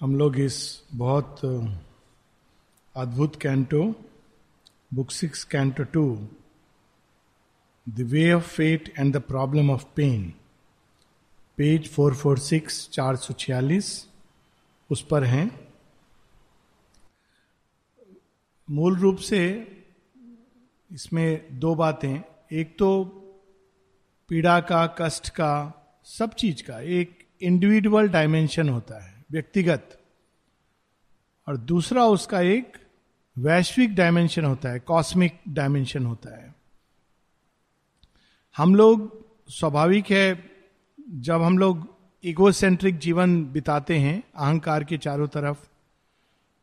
[0.00, 0.56] हम लोग इस
[0.94, 1.40] बहुत
[2.96, 3.82] अद्भुत canto
[4.94, 6.02] book six canto two
[7.86, 10.28] the way of fate and the problem of pain
[11.58, 14.06] page four four six चार सौ छियालीस,
[14.90, 15.50] उस पर हैं।
[18.70, 19.42] मूल रूप से
[20.90, 22.20] इसमें दो बातें
[22.52, 23.04] एक तो
[24.28, 25.52] पीड़ा का, कष्ट का,
[26.04, 30.00] सब चीज़ का, एक इंडिविजुअल डायमेंशन होता है। व्यक्तिगत।
[31.48, 32.76] और दूसरा उसका एक
[33.38, 36.54] वैश्विक डायमेंशन होता है कॉस्मिक डायमेंशन होता है।
[38.56, 40.50] हम लोग स्वाभाविक है,
[41.10, 45.66] जब हम लोग इगोसेंट्रिक जीवन बिताते हैं, अहंकार के चारों तरफ़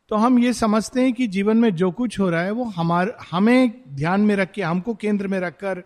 [0.09, 3.13] तो हम ये समझते हैं कि जीवन में जो कुछ हो रहा है, वो हमारे,
[3.31, 5.83] हमें ध्यान में रख के, हमको केंद्र में रखकर,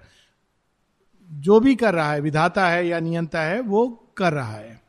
[1.32, 4.87] जो भी कर रहा है, विधाता है या नियंता है, वो कर रहा है।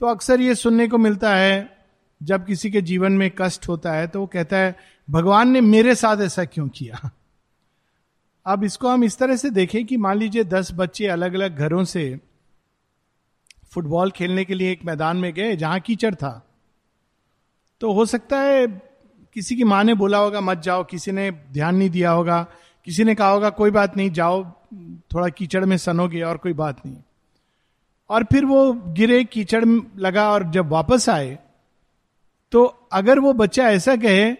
[0.00, 1.76] तो अक्सर ये सुनने को मिलता है,
[2.22, 4.76] जब किसी के जीवन में कष्ट होता है तो वो कहता है,
[5.10, 7.10] भगवान ने मेरे साथ ऐसा क्यों किया?
[8.46, 11.84] अब इसको हम इस तरह से देखें कि मान लीजिए दस बच्चे अलग अलग घरों
[11.84, 12.20] से
[13.66, 16.46] फुटबॉल खेलने के लिए एक मैदान में गए, जहाँ कीचड़ था।
[17.80, 18.66] तो हो सकता है
[19.34, 22.46] किसी की माँ ने बोला होगा, मत जाओ। किसी ने ध्यान नहीं दिया होगा।
[22.84, 24.44] किसी ने कहा होगा, कोई बात नहीं, जाओ,
[25.14, 26.96] थोड़ा कीचड़ में सनोगे और कोई बात नहीं।
[28.10, 29.64] और फिर वो गिरे, कीचड़
[29.98, 31.38] लगा और जब वापस आए
[32.52, 34.32] तो अगर वो बच्चा ऐसा कहे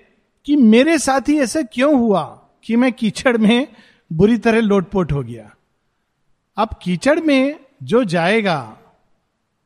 [0.47, 2.23] कि मेरे साथ ही ऐसा क्यों हुआ
[2.65, 3.69] कि मैं कीचड़ में
[4.13, 5.51] बुरी तरह लोटपोट हो गया?
[6.57, 8.79] अब कीचड़ में जो जाएगा,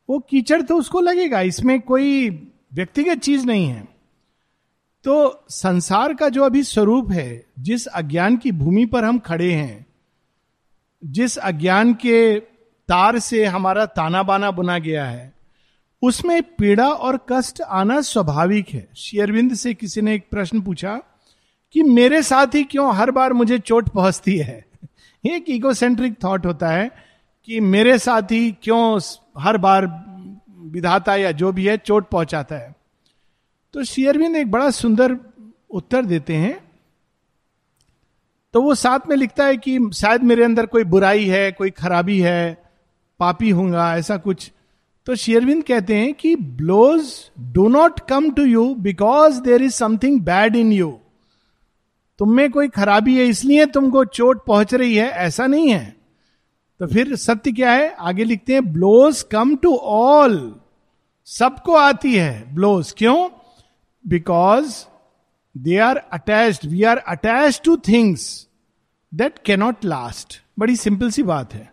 [0.09, 2.29] वो कीचड़ तो उसको लगेगा, इसमें कोई
[2.73, 3.87] व्यक्तिगत चीज़ नहीं है।
[5.03, 9.85] तो संसार का जो अभी स्वरूप है, जिस अज्ञान की भूमि पर हम खड़े हैं,
[11.03, 12.39] जिस अज्ञान के
[12.87, 15.33] तार से हमारा ताना बाना बुना गया है।
[16.01, 21.01] उसमें पीड़ा और कष्ट आना स्वाभाविक है। शेयरविंद से किसी ने एक प्रश्न पूछा
[21.73, 24.65] कि मेरे साथ ही क्यों हर बार मुझे चोट पहुँचती है?
[25.25, 26.91] एक इगोसेंट्रिक थॉट होता है
[27.45, 29.01] कि मेरे साथ ही क्यों
[29.37, 30.05] हर बार
[30.49, 32.75] विधाता या जो भी है चोट पहुंचाता है।
[33.73, 35.17] तो शेयरविंद एक बड़ा सुंदर
[35.69, 36.71] उत्तर देते हैं।
[38.53, 42.19] तो वो साथ में लिखता है कि शायद मेरे अंदर कोई बुराई है, कोई खराबी
[42.19, 42.60] है
[43.21, 44.51] पापी होगा ऐसा कुछ।
[45.07, 47.13] तो शेयरविंद कहते हैं कि blows
[47.53, 50.97] do not come to you because there is something bad in you
[52.19, 55.95] तुम में कोई खराबी है, इसलिए तुमको चोट पहुँच रही है, ऐसा नहीं है।
[56.79, 57.89] तो फिर सत्य क्या है?
[57.89, 60.55] आगे लिखते हैं ब्लोज कम टू ऑल
[61.27, 63.29] सबको आती है ब्लोज क्यों?
[64.05, 64.75] Because
[65.55, 68.47] they are attach we are attach to things
[69.11, 71.69] that cannot last बड़ी सिंपल सी बात है।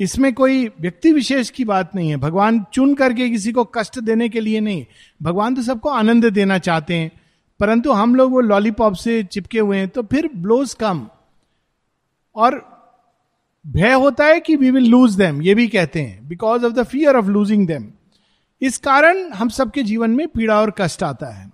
[0.00, 4.28] इसमें कोई व्यक्ति विशेष की बात नहीं है। भगवान चुन करके किसी को कष्ट देने
[4.28, 4.84] के लिए नहीं।
[5.22, 7.10] भगवान तो सबको आनंद देना चाहते हैं।
[7.60, 11.06] परंतु हम लोग वो लॉलीपॉप से चिपके हुए हैं तो फिर ब्लोज कम
[12.36, 12.62] और
[13.66, 16.82] भय होता है कि वी विल लूज देम ये भी कहते हैं because of the
[16.82, 17.90] fear of losing them
[18.62, 21.50] इस कारण हम सबके जीवन में पीड़ा और कष्ट आता है।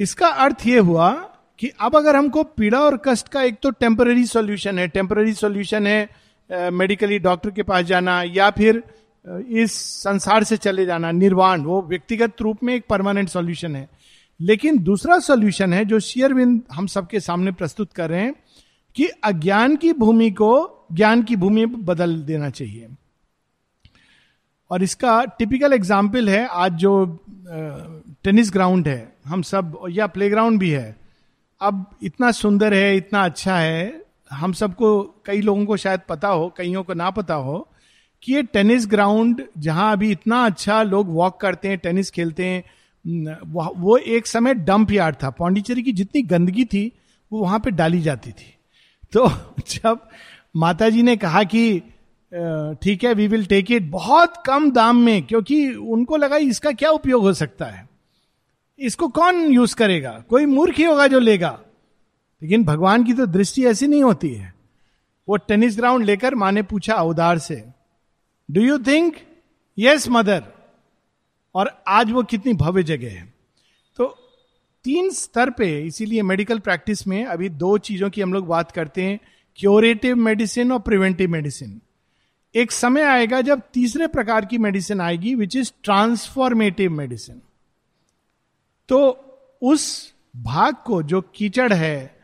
[0.00, 1.10] इसका अर्थ यह हुआ
[1.58, 5.86] कि अब अगर हमको पीड़ा और कष्ट का एक तो टेम्पररी सॉल्यूशन है टेम्पररी सॉल्यूशन
[5.86, 8.82] है मेडिकली डॉक्टर के पास जाना या फिर
[9.24, 13.88] इस संसार से चले जाना, निर्वाण, वो व्यक्तिगत रूप में एक परमानेंट सॉल्यूशन है।
[14.40, 18.34] लेकिन दूसरा सॉल्यूशन है जो शेयरविंद हम सबके सामने प्रस्तुत कर रहे हैं
[18.96, 22.88] कि अज्ञान की भूमि को ज्ञान की भूमि बदल देना चाहिए।
[24.70, 27.04] और इसका टिपिकल एग्ज़ाम्पल है, आज जो
[28.24, 30.96] टेनिस ग्राउंड है, हम सब, या प्लेग्राउंड भी है,
[31.60, 36.48] अब इतना सुंदर है, इतना अच्छा है हम सबको, कई लोगों को शायद पता हो,
[36.56, 37.68] कईयों को ना पता हो,
[38.22, 42.62] कि ये टेनिस ग्राउंड जहाँ अभी इतना अच्छा लोग वॉक करते हैं, टेनिस खेलते हैं
[43.76, 46.90] वो एक समय डंप यार्ड था। पौंडीचेरी की जितनी गंदगी थी,
[47.32, 48.54] वो वहाँ पे डाली जाती थी।
[49.12, 49.28] तो
[49.68, 49.98] जब
[50.56, 51.78] माता जी ने कहा कि
[52.82, 56.90] ठीक है वी विल टेक इट बहुत कम दाम में, क्योंकि उनको लगा इसका क्या
[56.90, 57.88] उपयोग हो सकता है।
[58.78, 60.10] इसको कौन यूज़ करेगा?
[60.28, 61.58] कोई मूर्ख ही होगा जो लेगा।
[62.42, 64.54] लेकिन भगवान की तो दृष्टि ऐसी नहीं होती है।
[65.28, 67.64] वो टेनिस ग्राउंड लेकर माँ ने पूछा उदार से
[68.50, 69.16] do you think
[69.78, 70.44] yes mother
[71.54, 73.34] और आज वो कितनी भव्य जगह है?
[73.96, 74.06] तो
[74.84, 79.02] तीन स्तर पे इसीलिए मेडिकल प्रैक्टिस में अभी दो चीज़ों की हम लोग बात करते
[79.02, 79.20] हैं
[79.56, 81.80] क्योरेटिव मेडिसिन और प्रिवेंटिव मेडिसिन
[82.54, 87.42] एक समय आएगा जब तीसरे प्रकार की मेडिसिन आएगी विच इज़ ट्रांसफॉर्मेटिव मेडिसिन
[88.88, 88.98] तो
[89.62, 92.15] उस भाग को जो कीचड़ है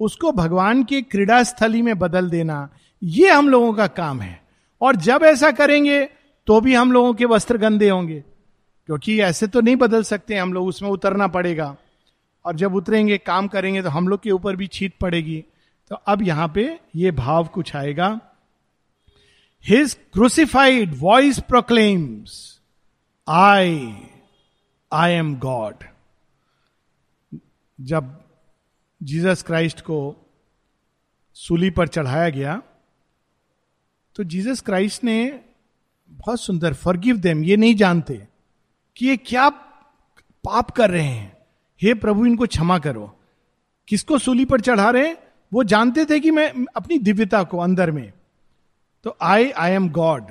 [0.00, 2.68] उसको भगवान के क्रीड़ा स्थली में बदल देना,
[3.02, 4.42] ये हम लोगों का काम है।
[4.80, 6.04] और जब ऐसा करेंगे
[6.46, 8.24] तो भी हम लोगों के वस्त्र गंदे होंगे।
[8.86, 11.76] क्योंकि ऐसे तो नहीं बदल सकते, हम लोग उसमें उतरना पड़ेगा।
[12.44, 15.44] और जब उतरेंगे, काम करेंगे तो हम लोग के ऊपर भी छीट पड़ेगी।
[15.90, 18.20] तो अब यहाँ पे ये भाव कुछ आएगा।
[19.64, 22.60] His crucified voice proclaims
[23.28, 23.96] I
[24.92, 25.84] I am God
[27.80, 28.19] जब
[29.02, 30.30] जीसस क्राइस्ट को
[31.34, 32.62] सूली पर चढ़ाया गया
[34.16, 35.40] तो जीसस क्राइस्ट ने
[36.10, 38.28] बहुत सुंदर, फॉरगिव देम, ये नहीं जानते
[38.96, 39.48] कि ये क्या
[40.44, 41.36] पाप कर रहे हैं।
[41.82, 43.20] हे प्रभु, इनको क्षमा करो।
[43.88, 45.12] किसको सूली पर चढ़ा रहे
[45.52, 48.12] वो जानते थे कि मैं अपनी दिव्यता को अंदर में।
[49.04, 50.26] तो I I am God.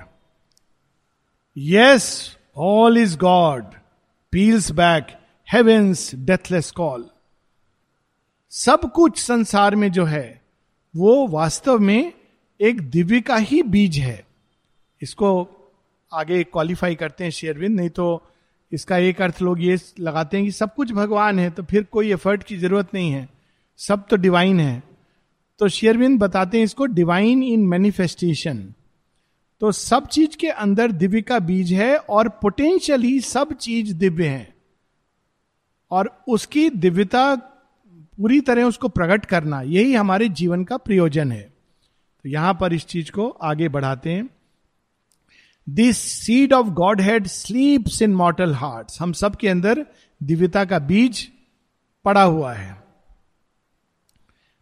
[1.58, 3.64] Yes, all is God.
[4.32, 5.08] Peals back,
[5.54, 7.10] heaven's, deathless call.
[8.52, 10.42] सब कुछ संसार में जो है,
[10.96, 12.14] वो वास्तव में
[12.60, 14.26] एक दिव्य का ही बीज है।
[15.02, 15.30] इसको
[16.12, 18.22] आगे क्वालिफाई करते हैं शेयरविंद नहीं तो
[18.72, 22.12] इसका एक अर्थ लोग ये लगाते हैं कि सब कुछ भगवान है तो फिर कोई
[22.12, 23.28] एफर्ट की ज़रूरत नहीं है।
[23.80, 24.84] सब तो डिवाइन है।
[25.60, 28.58] तो शेयरविंद बताते हैं इसको डिवाइन इन मैनिफेस्टेशन
[29.62, 34.54] तो सब चीज़ के अंदर दिव्य का बीज है और पोटेंशियली सब चीज़ दिव्य है।
[35.92, 37.36] और उसकी दिव्यता
[38.20, 41.54] पूरी तरह उसको प्रकट करना, यही हमारे जीवन का प्रयोजन है।
[42.26, 44.30] तो यहाँ पर इस चीज़ को आगे बढ़ाते हैं।
[45.70, 46.68] This seed of
[47.02, 49.86] Godhead sleeps in mortal heart हम सबके अंदर
[50.24, 51.32] दिव्यता का बीज
[52.06, 52.84] पड़ा हुआ है।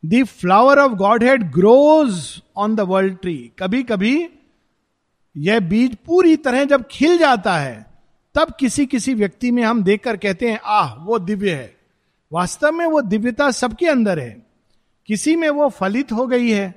[0.05, 0.91] The flower of
[1.23, 4.29] Godhead grows on the world tree कभी कभी
[5.37, 7.85] यह बीज पूरी तरह जब खिल जाता है,
[8.35, 11.76] तब किसी किसी व्यक्ति में हम देखकर कहते हैं, आह, वो दिव्य है।
[12.31, 14.45] वास्तव में वो दिव्यता सबके अंदर है।
[15.09, 16.73] किसी में वो फलित हो गई है,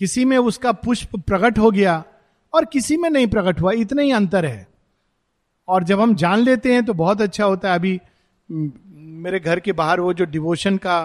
[0.00, 2.02] किसी में उसका पुष्प प्रकट हो गया
[2.52, 4.66] और किसी में नहीं प्रकट हुआ, इतना ही अंतर है।
[5.68, 8.00] और जब हम जान लेते हैं तो बहुत अच्छा होता है। अभी
[8.50, 11.00] मेरे घर के बाहर वो जो डिवोशन का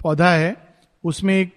[0.00, 0.56] पौधा है,
[1.04, 1.52] उसमें एक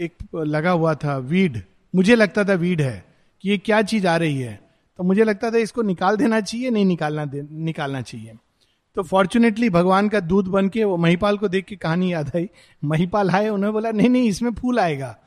[0.00, 1.62] एक लगा हुआ था, वीड।
[1.94, 3.04] मुझे लगता था वीड है
[3.42, 4.60] कि ये क्या चीज़ आ रही है।
[4.98, 8.32] तो मुझे लगता था इसको निकाल देना चाहिए, नहीं निकालना दे, निकालना चाहिए।
[8.96, 12.50] तो फॉर्चुनेटली भगवान का दूध बन के वो महिपाल को देख के कहानी याद आई।
[12.84, 15.18] महिपाल आए, उन्होंने बोला, नहीं नहीं, इसमें फूल आएगा।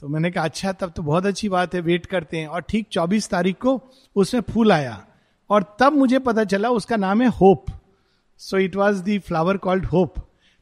[0.00, 2.86] तो मैंने कहा अच्छा तब तो बहुत अच्छी बात है वेट करते हैं। और ठीक
[2.92, 3.82] 24 तारीख को
[4.16, 5.06] उसमें फूल आया।
[5.50, 7.66] और तब मुझे पता चला, उसका नाम है hope.
[8.38, 10.14] So it was the flower called hope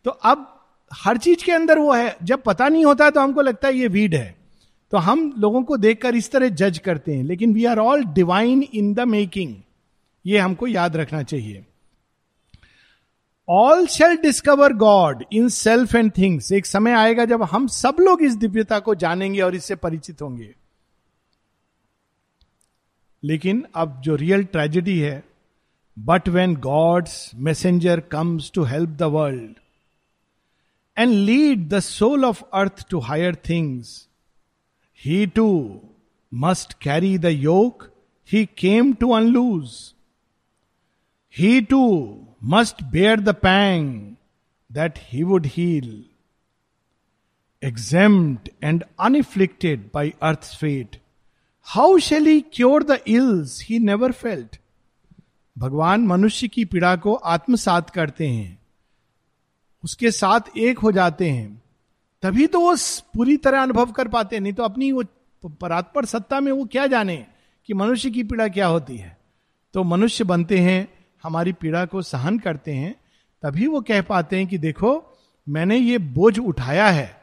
[0.05, 3.69] तो अब हर चीज़ के अंदर वो है। जब पता नहीं होता तो हमको लगता
[3.69, 4.37] है ये वीड है।
[4.91, 8.63] तो हम लोगों को देखकर इस तरह जज करते हैं। लेकिन we are all divine
[8.63, 9.57] in the making
[10.27, 11.67] ये हमको याद रखना चाहिए।
[13.49, 18.23] All shall discover God in self and things एक समय आएगा जब हम सब लोग
[18.23, 20.55] इस दिव्यता को जानेंगे और इससे परिचित होंगे।
[23.25, 25.25] लेकिन अब जो रियल ट्रेजेडी है
[25.99, 29.55] but when God's messenger comes to help the world
[30.99, 34.09] and lead the soul of earth to higher things
[35.05, 35.81] he too
[36.35, 37.91] must carry the yoke
[38.33, 39.95] he came to unloose
[41.39, 41.83] he too
[42.45, 44.15] must bear the pang
[44.73, 46.05] that he would heal
[47.63, 51.01] exempt and unafflicted by earth fate
[51.63, 54.61] how shall he cure the ills he never felt
[55.59, 58.59] भगवान मनुष्य की पीड़ा को आत्मसात करते हैं।
[59.85, 61.63] उसके साथ एक हो जाते हैं।
[62.23, 62.77] तभी तो वो
[63.15, 65.05] पूरी तरह अनुभव कर पाते नहीं तो अपनी वो
[65.49, 67.27] परात्पर सत्ता में वो क्या जाने
[67.67, 69.19] कि मनुष्य की पीड़ा क्या होती है?
[69.75, 72.95] तो मनुष्य बनते हैं हमारी पीड़ा को सहन करते हैं,
[73.43, 77.23] तभी वो कह पाते हैं कि देखो, मैंने ये बोझ उठाया है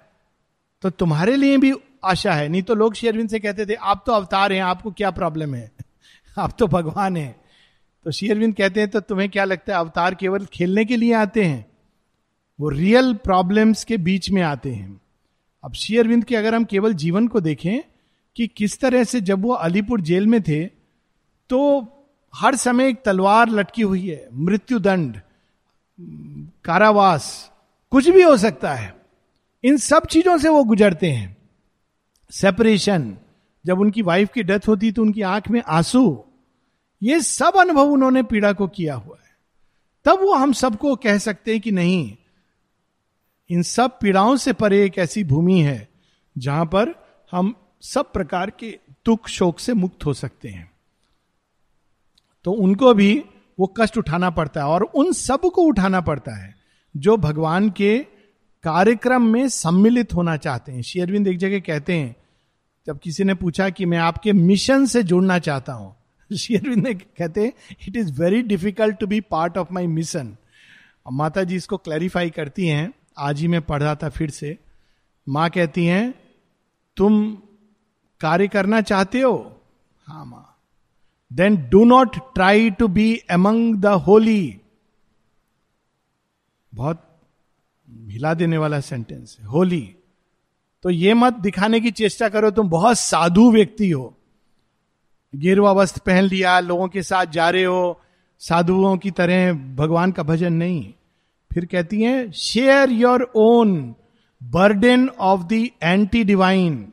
[0.81, 1.73] तो तुम्हारे लिए भी
[2.05, 5.11] आशा है। नहीं तो लोग शेयरविंद से कहते थे, आप तो अवतार हैं, आपको क्या
[5.11, 5.71] प्रॉब्लम है?
[6.37, 7.41] आप तो भगवान हैं।
[8.03, 11.43] तो शेयरविंद कहते हैं तो तुम्हें क्या लगता है, अवतार केवल खेलने के लिए आते
[11.43, 11.65] हैं?
[12.59, 15.01] वो रियल प्रॉब्लम्स के बीच में आते हैं।
[15.63, 17.79] अब शेयरविंद के अगर हम केवल जीवन को देखें,
[18.35, 20.65] कि किस तरह से जब वो अलीपुर जेल में थे
[21.49, 21.81] तो
[22.33, 25.19] हर समय एक तलवार लटकी हुई है मृत्यु दंड
[26.65, 27.51] कारावास,
[27.91, 28.93] कुछ भी हो सकता है।
[29.63, 31.37] इन सब चीज़ों से वो गुजरते हैं।
[32.31, 33.15] सेपरेशन
[33.65, 36.23] जब उनकी वाइफ की डेथ होती तो उनकी आँख में आँसू।
[37.01, 39.35] ये सब अनुभव उन्होंने पीड़ा को किया हुआ है।
[40.05, 42.15] तब वो हम सबको कह सकते हैं कि नहीं,
[43.49, 45.87] इन सब पीड़ाओं से परे एक ऐसी भूमि है,
[46.35, 46.93] जहाँ पर
[47.31, 50.71] हम सब प्रकार के दुख शोक से मुक्त हो सकते हैं।
[52.43, 53.25] तो उनको भी
[53.59, 56.55] वो कष्ट उठाना पड़ता है और उन सबको उठाना पड़ता है
[56.97, 57.99] जो भगवान के
[58.63, 62.15] कार्यक्रम में सम्मिलित होना चाहते हैं। शेयरविंद एक जगह कहते हैं,
[62.87, 65.95] जब किसी ने पूछा कि मैं आपके मिशन से जुड़ना चाहता हूँ
[66.37, 67.53] शेयरविंद ने कहते हैं
[67.87, 70.35] it is very difficult to be part of my mission
[71.11, 74.57] Mata ji इसको क्लैरिफाई करती हैं, आज ही मैं पढ़ रहा था फिर से।
[75.29, 76.13] माँ कहती हैं,
[76.97, 77.37] तुम
[78.21, 79.61] कार्य करना चाहते हो?
[80.07, 80.58] हाँ माँ।
[81.31, 84.59] Then do not try to be among the holy
[86.73, 87.05] बहुत
[87.87, 89.95] हिला देने वाला सेंटेंस है होली
[90.83, 94.13] तो ये मत दिखाने की चेष्टा करो, तुम बहुत साधु व्यक्ति हो।
[95.35, 98.01] गिरवा वस्त्र पहन लिया, लोगों के साथ जा रहे हो,
[98.41, 100.93] साधुओं की तरह भगवान का भजन नहीं।
[101.51, 103.95] फिर कहती हैं share your own
[104.43, 106.91] burden of the anti divine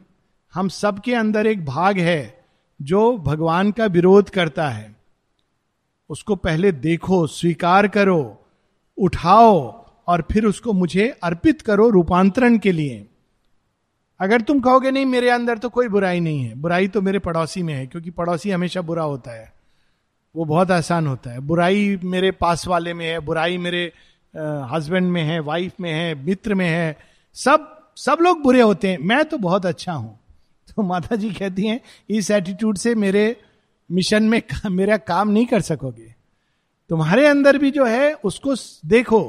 [0.54, 2.35] हम सबके अंदर एक भाग है।
[2.82, 4.96] जो भगवान का विरोध करता है,
[6.10, 8.46] उसको पहले देखो, स्वीकार करो,
[8.98, 13.06] उठाओ और फिर उसको मुझे अर्पित करो रूपांतरण के लिए।
[14.20, 17.62] अगर तुम कहोगे, नहीं, मेरे अंदर तो कोई बुराई नहीं है। बुराई तो मेरे पड़ोसी
[17.62, 19.52] में है, क्योंकि पड़ोसी हमेशा बुरा होता है।
[20.36, 23.92] वो बहुत आसान होता है। बुराई मेरे पास वाले में है, बुराई मेरे
[24.72, 26.96] हस्बैंड में है वाइफ में है, मित्र में है।
[27.34, 30.18] सब सब लोग बुरे होते हैं। मैं तो बहुत अच्छा हूँ।
[30.76, 31.80] तो माता जी कहती हैं,
[32.10, 33.36] इस एटीट्यूड से मेरे
[33.90, 36.14] मिशन में मेरा काम नहीं कर सकोगे।
[36.90, 38.54] तुम्हारे अंदर भी जो है, उसको
[38.88, 39.20] देखो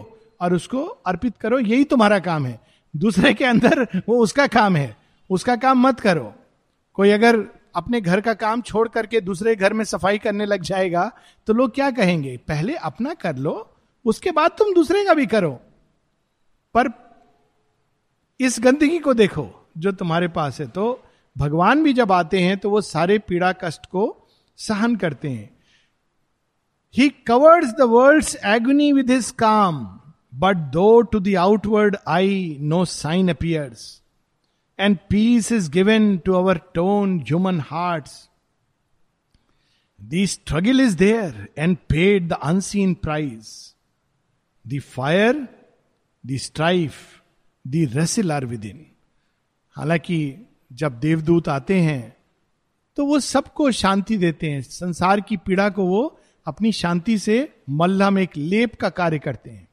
[0.41, 2.59] और उसको अर्पित करो, यही तुम्हारा काम है।
[2.93, 4.95] दूसरे के अंदर वो उसका काम है।
[5.29, 6.33] उसका काम मत करो।
[6.93, 7.37] कोई अगर
[7.75, 11.11] अपने घर का काम छोड़ करके दूसरे घर में सफ़ाई करने लग जाएगा
[11.47, 12.37] तो लोग क्या कहेंगे?
[12.37, 13.69] पहले अपना कर लो,
[14.05, 15.51] उसके बाद तुम दूसरे का भी करो।
[16.75, 16.89] पर
[18.39, 21.03] इस गंदगी को देखो, जो तुम्हारे पास है तो
[21.37, 24.27] भगवान भी जब आते हैं तो वो सारे पीड़ा कष्ट को
[24.57, 25.57] सहन करते हैं।
[26.95, 29.99] He covers the world agony with his calm
[30.35, 34.01] but though to the outward eye no sign appears
[34.79, 38.09] and peace is given to our torn human heart
[40.03, 43.73] the struggle is there and paid the unseen price
[44.67, 45.47] the fire
[46.25, 46.93] the strife
[47.67, 48.85] the wrestle are within
[49.75, 52.17] हालाँकि जब देवदूत आते हैं
[52.95, 58.09] तो वो सबको शांति देते हैं। संसार की पीड़ा को वो अपनी शांति से मल्ला
[58.09, 59.67] में एक लेप का कार्य करते हैं।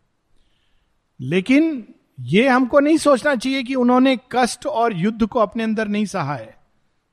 [1.21, 1.85] लेकिन
[2.21, 6.35] ये हमको नहीं सोचना चाहिए कि उन्होंने कष्ट और युद्ध को अपने अंदर नहीं सहा
[6.35, 6.57] है।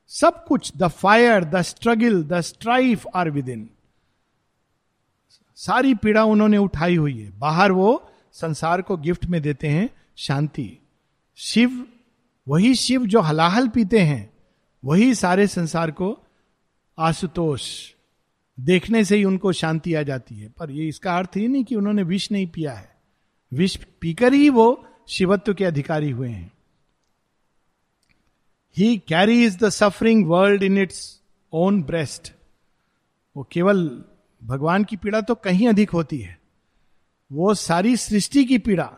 [0.08, 3.68] सब कुछ, the fire, the struggle, the strife are within
[5.56, 10.78] सारी पीड़ा उन्होंने उठाई हुई है। बाहर वो संसार को गिफ्ट में देते हैं शांति।
[11.36, 11.86] शिव
[12.48, 14.32] वही शिव जो हलाहल पीते हैं,
[14.84, 16.18] वही सारे संसार को
[16.98, 17.92] आशुतोष
[18.60, 21.74] देखने से ही उनको शांति आ जाती है। पर ये इसका अर्थ ही नहीं कि
[21.74, 22.96] उन्होंने विष नहीं पिया है।
[23.52, 26.52] विष पीकर ही वो शिवत्व के अधिकारी हुए हैं।
[28.76, 31.20] He carries the suffering world in its
[31.52, 32.32] own breast
[33.36, 34.04] वो केवल
[34.42, 36.38] भगवान की पीड़ा तो कहीं अधिक होती है।
[37.32, 38.92] वो सारी सृष्टि की पीड़ा,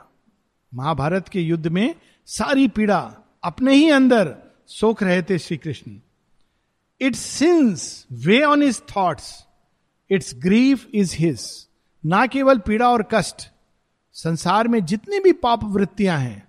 [0.74, 1.94] महाभारत के युद्ध में
[2.26, 4.34] सारी पीड़ा अपने ही अंदर
[4.66, 5.98] सोख रहे थे Shri Krishna
[7.00, 9.46] its sins weigh on his thoughts
[10.10, 11.66] its grief is his
[12.06, 13.50] ना केवल पीड़ा और कष्ट,
[14.12, 16.48] संसार में जितनी भी पाप वृत्तियाँ हैं,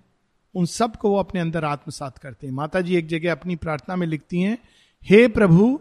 [0.54, 4.06] उन सबको वो अपने अंदर आत्मसात करते हैं। माता जी एक जगह अपनी प्रार्थना में
[4.06, 4.58] लिखती हैं,
[5.02, 5.80] हे प्रभु,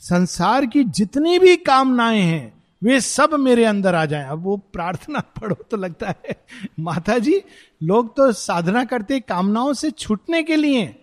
[0.00, 2.53] संसार की जितनी भी कामनाएँ हैं
[2.84, 6.44] वे सब मेरे अंदर आ जाएँ। अब वो प्रार्थना पढ़ो तो लगता है
[6.80, 7.42] माता जी
[7.82, 10.96] लोग तो साधना करते, कामनाओं से छूटने के लिए।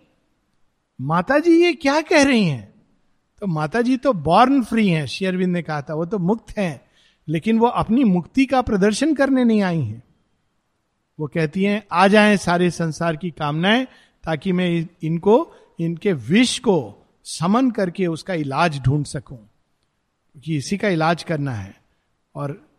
[1.02, 2.74] माता जी ये क्या कह रही हैं?
[3.40, 6.82] तो माता जी तो बॉर्न फ्री हैं शेयरविंद ने कहा था, वो तो मुक्त हैं,
[7.28, 10.04] लेकिन वो अपनी मुक्ति का प्रदर्शन करने नहीं आई हैं।
[11.20, 13.88] वो कहती हैं, आ जाएँ सारे संसार की कामनाएँ,
[14.24, 19.51] ताकि मैं इनको, इनके विष को समन करके उसका इलाज ढूंढ सकूँ।
[20.36, 21.76] कि इसी का इलाज करना है।
[22.36, 22.70] और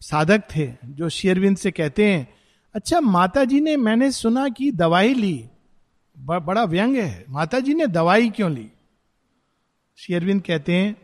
[0.00, 2.28] साधक थे जो शेयरविंद से कहते हैं
[2.74, 5.44] अच्छा माता जी ने मैंने सुना कि दवाई ली।
[6.18, 8.70] ब, बड़ा व्यंग है। माता जी ने दवाई क्यों ली?
[9.96, 10.96] शेयरविंद कहते हैं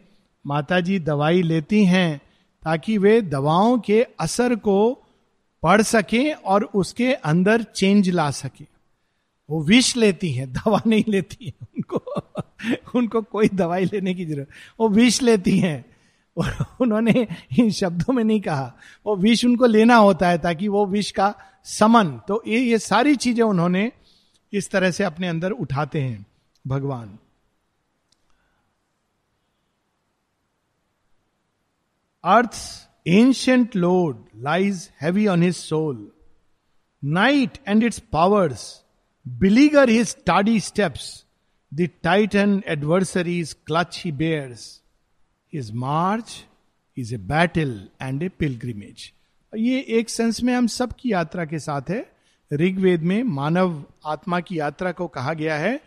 [0.47, 2.21] माता जी दवाई लेती हैं
[2.63, 4.95] ताकि वे दवाओं के असर को
[5.63, 8.67] पढ़ सकें और उसके अंदर चेंज ला सके।
[9.51, 11.97] वो विष लेती हैं दवा नहीं लेती है उनको।
[12.95, 14.49] उनको कोई दवाई लेने की ज़रूरत
[14.81, 15.85] वो विष लेती हैं।
[16.37, 17.27] और उन्होंने
[17.59, 18.73] इन शब्दों में नहीं कहा।
[19.07, 21.35] वो विष उनको लेना होता है ताकि वो विष का
[21.67, 23.91] समन। तो ये ये सारी चीज़ें उन्होंने
[24.53, 26.27] इस तरह से अपने अंदर उठाते हैं,
[26.65, 27.19] भगवान।
[32.25, 32.57] Earth
[33.07, 36.11] ancient load lies heavy on his soul
[37.03, 38.63] night and its powers
[39.27, 41.25] beleaguer his steady steps
[41.73, 41.89] the
[42.35, 44.83] and adversary's clutch he bears
[45.55, 46.45] his march
[46.97, 49.13] is a battle and a pilgrimage
[49.53, 52.05] ये एक सेंस में हम सब की यात्रा के साथ है।
[52.51, 55.81] ऋग्वेद में मानव आत्मा की यात्रा को कहा गया है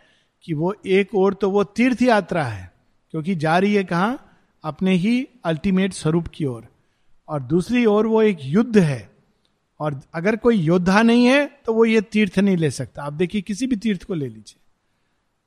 [0.44, 2.72] कि वो एक और तो वो तीर्थ यात्रा है,
[3.10, 4.18] क्योंकि जा रही है कहा?
[4.64, 6.66] अपने ही अल्टीमेट स्वरूप की ओर।
[7.28, 9.10] और दूसरी ओर वो एक युद्ध है।
[9.80, 13.40] और अगर कोई योद्धा नहीं है तो वो ये तीर्थ नहीं ले सकता। आप देखिए,
[13.40, 14.60] किसी भी तीर्थ को ले लीजिए।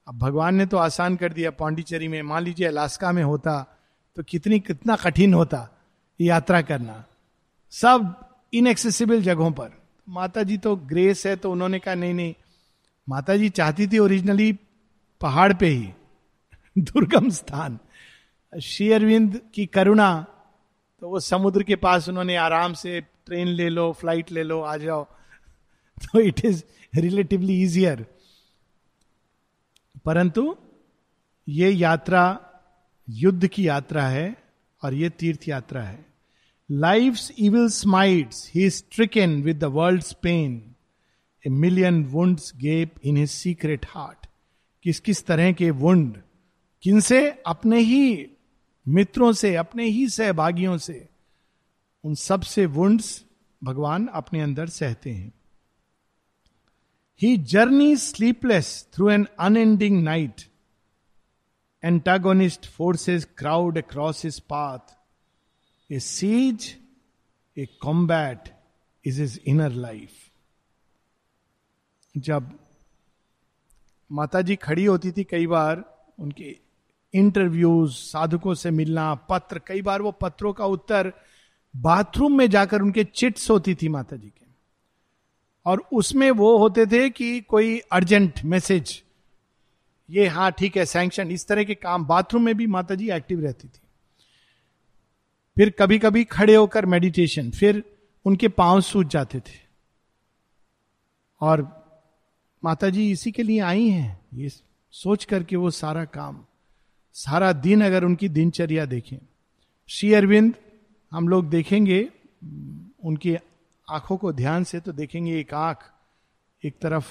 [0.07, 3.77] अब भगवान ने तो आसान कर दिया, पांडिचेरी में, मान लीजिए अलास्का में होता
[4.15, 5.67] तो कितनी, कितना कठिन होता
[6.21, 7.03] यात्रा करना।
[7.71, 8.15] सब
[8.53, 9.71] इनएक्सेसिबल जगहों पर।
[10.09, 12.33] माता जी तो ग्रेस है तो उन्होंने कहा, नहीं नहीं
[13.09, 14.53] माता जी चाहती थी ओरिजिनली
[15.21, 15.93] पहाड़ पे ही,
[16.77, 17.79] दुर्गम स्थान।
[18.61, 20.25] श्री अरविंद की करुणा
[21.01, 24.77] तो वो समुद्र के पास उन्होंने आराम से ट्रेन ले लो, फ़्लाइट ले लो, आ
[24.77, 25.03] जाओ।
[26.03, 26.63] तो इट इज़
[26.95, 28.05] रिलेटिवली इजियर
[30.05, 30.57] परंतु
[31.47, 32.47] ये यात्रा
[33.11, 34.35] युद्ध की यात्रा है
[34.83, 36.05] और ये तीर्थ यात्रा है।
[36.71, 40.75] Life evil smites he stricken with the world pain
[41.47, 44.27] a million wound gape in his secret heart
[44.83, 46.17] किस किस तरह के वुंड
[46.83, 48.27] किनसे अपने ही
[48.87, 51.09] मित्रों से, अपने ही सहभागियों से।
[52.03, 53.25] उन सबसे वुंड्स
[53.63, 55.33] भगवान अपने अंदर सहते हैं।
[57.21, 60.41] He journey sleepless through an unending night
[61.83, 64.97] antagonist forces crowd across his path
[65.91, 66.77] a siege
[67.57, 68.57] a combat
[69.05, 70.11] is his inner life
[72.17, 72.59] जब
[74.11, 75.83] माता जी खड़ी होती थी कई बार,
[76.19, 76.59] उनके
[77.13, 81.13] इंटरव्यूज़ साधकों से मिलना, पत्र, कई बार वो पत्रों का उत्तर
[81.75, 84.45] बाथरूम में जाकर उनके चिट्स होती थी माता जी के।
[85.65, 89.03] और उसमें वो होते थे कि कोई अर्जेंट मैसेज
[90.11, 93.41] ये हाँ ठीक है सैंक्शन इस तरह के काम बाथरूम में भी माता जी एक्टिव
[93.41, 93.79] रहती थी।
[95.57, 97.83] फिर कभी कभी खड़े होकर मेडिटेशन फिर
[98.25, 99.59] उनके पाँव सूझ जाते थे।
[101.41, 101.61] और
[102.63, 104.49] माता जी इसी के लिए आई हैं, ये
[104.93, 106.43] सोच करके वो सारा काम,
[107.15, 109.17] सारा दिन अगर उनकी दिनचर्या देखें।
[109.89, 110.53] श्री अरविंद,
[111.11, 112.01] हम लोग देखेंगे,
[113.03, 113.35] उनकी
[113.87, 115.91] आँखों को ध्यान से तो देखेंगे, एक आँख
[116.63, 117.07] एक तरफ़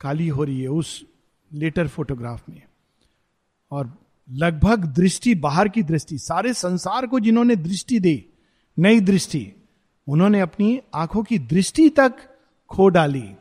[0.00, 1.04] काली हो रही है, उस
[1.52, 2.62] लेटर फोटोग्राफ में।
[3.70, 3.98] और
[4.30, 8.26] लगभग दृष्टि, बाहर की दृष्टि, सारे संसार को जिन्होंने दृष्टि दी,
[8.78, 9.52] नई दृष्टि,
[10.08, 12.14] उन्होंने अपनी आँखों की दृष्टि तक
[12.68, 13.34] खो डाली।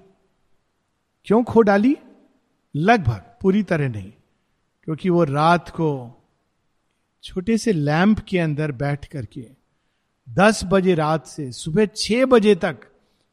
[1.26, 1.98] क्यों खो डाली?
[2.76, 4.12] लगभग, पूरी तरह नहीं,
[4.84, 6.12] क्योंकि वो रात को
[7.24, 9.50] छोटे से लैंप के अंदर बैठ करके
[10.30, 12.78] दस बजे रात से सुबह छह बजे तक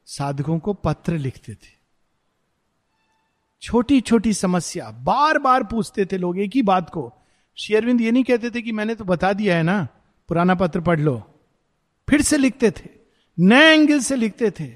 [0.07, 1.82] साधकों को पत्र लिखते थे।
[3.63, 7.13] छोटी छोटी समस्या। बार बार पूछते थे लोग एक ही बात को।
[7.59, 9.89] शेयरविंद ये नहीं कहते थे कि मैंने तो बता दिया है ना,
[10.29, 11.23] पुराना पत्र पढ़ लो।
[12.09, 12.89] फिर से लिखते थे,
[13.39, 14.69] नए एंगल से लिखते थे।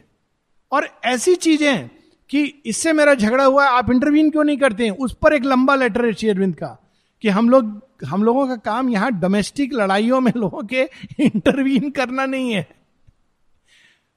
[0.73, 1.89] और ऐसी चीज़ें
[2.31, 4.91] कि इससे मेरा झगड़ा हुआ, आप इंटरव्यून क्यों नहीं करते हैं?
[4.91, 6.79] उस पर एक लंबा लेटर है शेयरविंद का,
[7.23, 10.83] कि हम लोग, हम लोगों का काम यहाँ डोमेस्टिक लड़ाइयों में लोगों के
[11.21, 12.67] इंटरवीन करना नहीं है।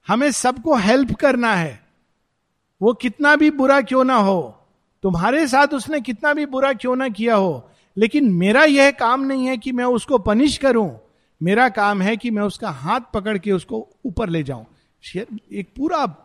[0.08, 1.80] हमें सबको हेल्प करना है।
[2.82, 4.56] वो कितना भी बुरा क्यों ना हो
[5.04, 9.46] तुम्हारे साथ उसने कितना भी बुरा क्यों ना किया हो लेकिन मेरा यह काम नहीं
[9.46, 11.00] है कि मैं उसको पनिश करूँ।
[11.44, 14.66] मेरा काम है कि मैं उसका हाथ पकड़ के उसको ऊपर ले जाऊँ।
[15.54, 16.16] एक पूरा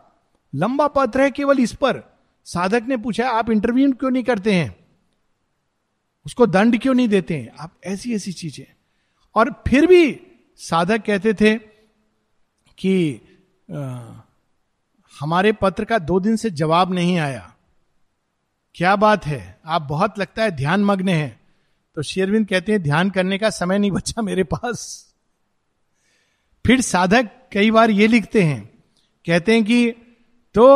[0.54, 2.02] लंबा पत्र है केवल इस पर।
[2.44, 4.76] साधक ने पूछा आप इंटरव्यू क्यों नहीं करते हैं?
[6.26, 7.52] उसको दंड क्यों नहीं देते हैं?
[7.58, 8.66] आप ऐसी ऐसी चीज़ें।
[9.34, 10.20] और फिर भी
[10.56, 11.54] साधक कहते थे
[12.78, 13.20] कि
[13.72, 13.76] आ,
[15.20, 17.53] हमारे पत्र का दो दिन से जवाब नहीं आया।
[18.74, 19.58] क्या बात है?
[19.66, 21.40] आप बहुत लगता है ध्यान मग्न है।
[21.96, 25.06] तो शेरविंद कहते हैं, ध्यान करने का समय नहीं बचा मेरे पास।
[26.64, 28.64] फिर साधक कई बार ये लिखते हैं,
[29.26, 29.90] कहते हैं कि
[30.54, 30.66] तो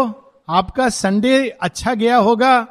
[0.48, 2.62] आपका संडे अच्छा गया होगा?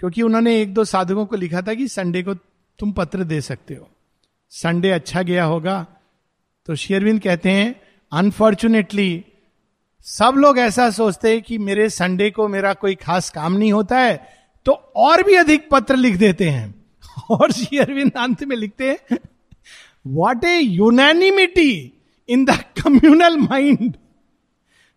[0.00, 2.34] क्योंकि उन्होंने एक दो साधकों को लिखा था कि संडे को
[2.78, 3.88] तुम पत्र दे सकते हो।
[4.50, 5.86] संडे अच्छा गया होगा।
[6.66, 7.80] तो शेरविंद कहते हैं
[8.12, 9.24] अनफॉर्चुनेटली
[10.06, 13.98] सब लोग ऐसा सोचते हैं कि मेरे संडे को मेरा कोई खास काम नहीं होता
[13.98, 14.32] है
[14.64, 16.84] तो और भी अधिक पत्र लिख देते हैं।
[17.30, 19.18] और शेयरविंद अंत में लिखते हैं
[20.06, 21.92] what a unanimity
[22.28, 23.94] in the communal mind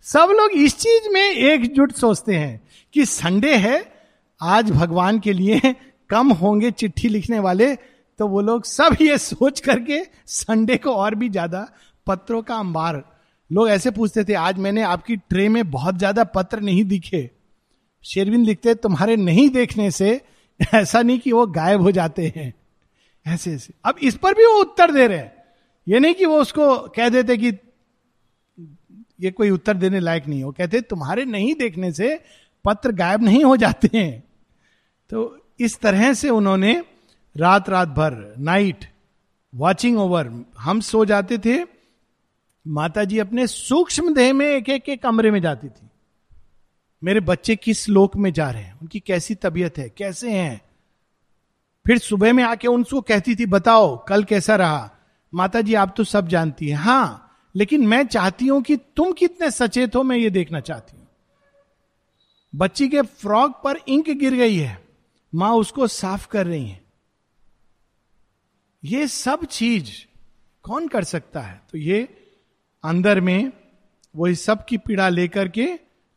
[0.01, 3.93] सब लोग इस चीज़ में एकजुट सोचते हैं कि संडे है,
[4.41, 5.75] आज भगवान के लिए
[6.09, 7.75] कम होंगे चिट्ठी लिखने वाले
[8.19, 11.69] तो वो लोग सब ये सोच करके संडे को और भी ज़्यादा
[12.07, 13.18] पत्रों का अंबार
[13.51, 17.29] लोग ऐसे पूछते थे, आज मैंने आपकी ट्रे में बहुत ज़्यादा पत्र नहीं दिखे।
[18.05, 20.19] शेरविन लिखते, तुम्हारे नहीं देखने से
[20.73, 22.53] ऐसा नहीं कि वो गायब हो जाते हैं।
[23.25, 25.33] ऐसे ऐसे। अब इस पर भी वो उत्तर दे रहे हैं।
[25.87, 27.51] ये नहीं कि वो उसको कह देते कि
[29.21, 32.19] ये कोई उत्तर देने लायक नहीं हो। कहते, तुम्हारे नहीं देखने से
[32.65, 34.23] पत्र गायब नहीं हो जाते हैं।
[35.11, 36.73] तो इस तरह से उन्होंने
[37.35, 38.85] रात रात भर, नाइट
[39.53, 41.57] वॉचिंग ओवर हम सो जाते थे।
[42.67, 45.89] माता जी अपने सूक्ष्म देह में एक एक कमरे में जाती थी।
[47.03, 48.79] मेरे बच्चे किस लोक में जा रहे हैं?
[48.79, 49.89] उनकी कैसी तबीयत है?
[49.89, 50.61] कैसे हैं?
[51.87, 54.91] फिर सुबह में आके उनको कहती थी, बताओ, कल कैसा रहा?
[55.33, 59.51] माता जी आप तो सब जानती हैं। हाँ, लेकिन मैं चाहती हूँ कि तुम कितने
[59.51, 61.07] सचेत हो, मैं ये देखना चाहती हूँ।
[62.55, 64.87] बच्ची के फ्रॉक पर इंक गिर गई है।
[65.35, 66.81] माँ उसको साफ़ कर रही है।
[68.83, 69.91] ये सब चीज़
[70.63, 71.61] कौन कर सकता है?
[71.71, 72.18] तो ये
[72.83, 73.51] अंदर में
[74.15, 75.67] वो सब की पीड़ा लेकर के,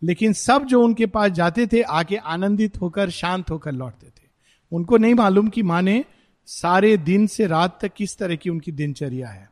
[0.02, 4.28] लेकिन सब जो उनके पास जाते थे, आके आनंदित होकर, शांत होकर लौटते थे।
[4.72, 6.04] उनको नहीं मालूम कि माँ ने
[6.46, 9.50] सारे दिन से रात तक किस तरह की उनकी दिनचर्या है।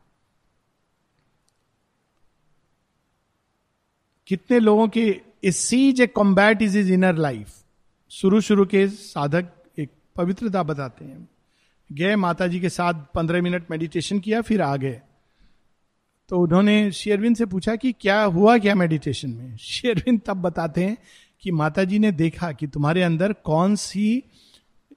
[4.27, 5.21] कितने लोगों के
[5.51, 7.53] siege a combat is his inner life
[8.11, 11.29] शुरू शुरू के साधक एक पवित्रता बताते हैं।
[11.89, 15.01] गए माता जी के साथ पंद्रह मिनट मेडिटेशन किया, फिर आ गए।
[16.31, 19.57] तो उन्होंने शेरविन से पूछा कि क्या हुआ क्या मेडिटेशन में?
[19.57, 20.97] शेरविन तब बताते हैं
[21.41, 24.23] कि माता जी ने देखा कि तुम्हारे अंदर कौन सी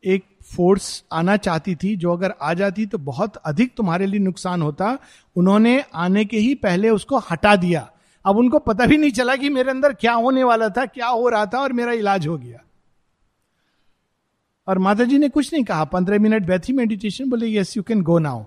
[0.05, 4.63] एक फोर्स आना चाहती थी, जो अगर आ जाती तो बहुत अधिक तुम्हारे लिए नुकसान
[4.63, 4.99] होता।
[5.37, 7.91] उन्होंने आने के ही पहले उसको हटा दिया।
[8.25, 11.29] अब उनको पता भी नहीं चला कि मेरे अंदर क्या होने वाला था, क्या हो
[11.29, 12.65] रहा था और मेरा इलाज हो गया।
[14.69, 18.03] और माता जी ने कुछ नहीं कहा। पंद्रह मिनट बैठी मेडिटेशन बोले yes you can
[18.03, 18.45] go now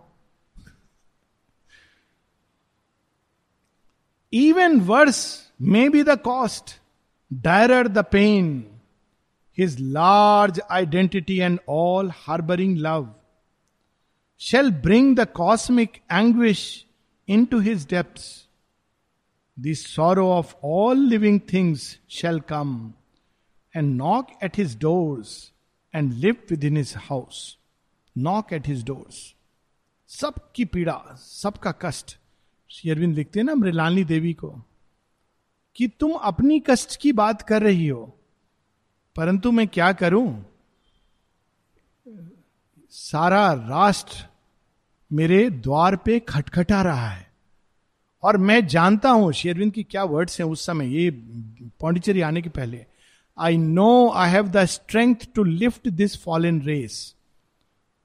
[4.31, 6.79] Even worse may be the cost,
[7.31, 8.81] direr the pain,
[9.53, 13.09] his large identity and all harboring love
[14.37, 16.87] shall bring the cosmic anguish
[17.27, 18.49] into his depths.
[19.57, 22.95] The sorrow of all living things shall come
[23.75, 25.53] and knock at his doors
[25.93, 27.57] and live within his house.
[28.17, 29.35] Knock at his doors.
[30.09, 32.17] सबकी पीड़ा सबका कष्ट
[32.70, 34.50] शेरविंद लिखते हैं ना मृलानी देवी को,
[35.76, 38.04] कि तुम अपनी कष्ट की बात कर रही हो,
[39.16, 40.46] परंतु मैं क्या करूँ?
[42.94, 44.26] सारा राष्ट्र
[45.12, 47.26] मेरे द्वार पे खटखटा रहा है।
[48.24, 51.10] और मैं जानता हूँ शेरविंद की क्या वर्ड्स हैं उस समय, ये
[51.80, 52.86] पौंडिचेरी आने के पहले
[53.38, 57.16] I know I have the strength to lift this fallen race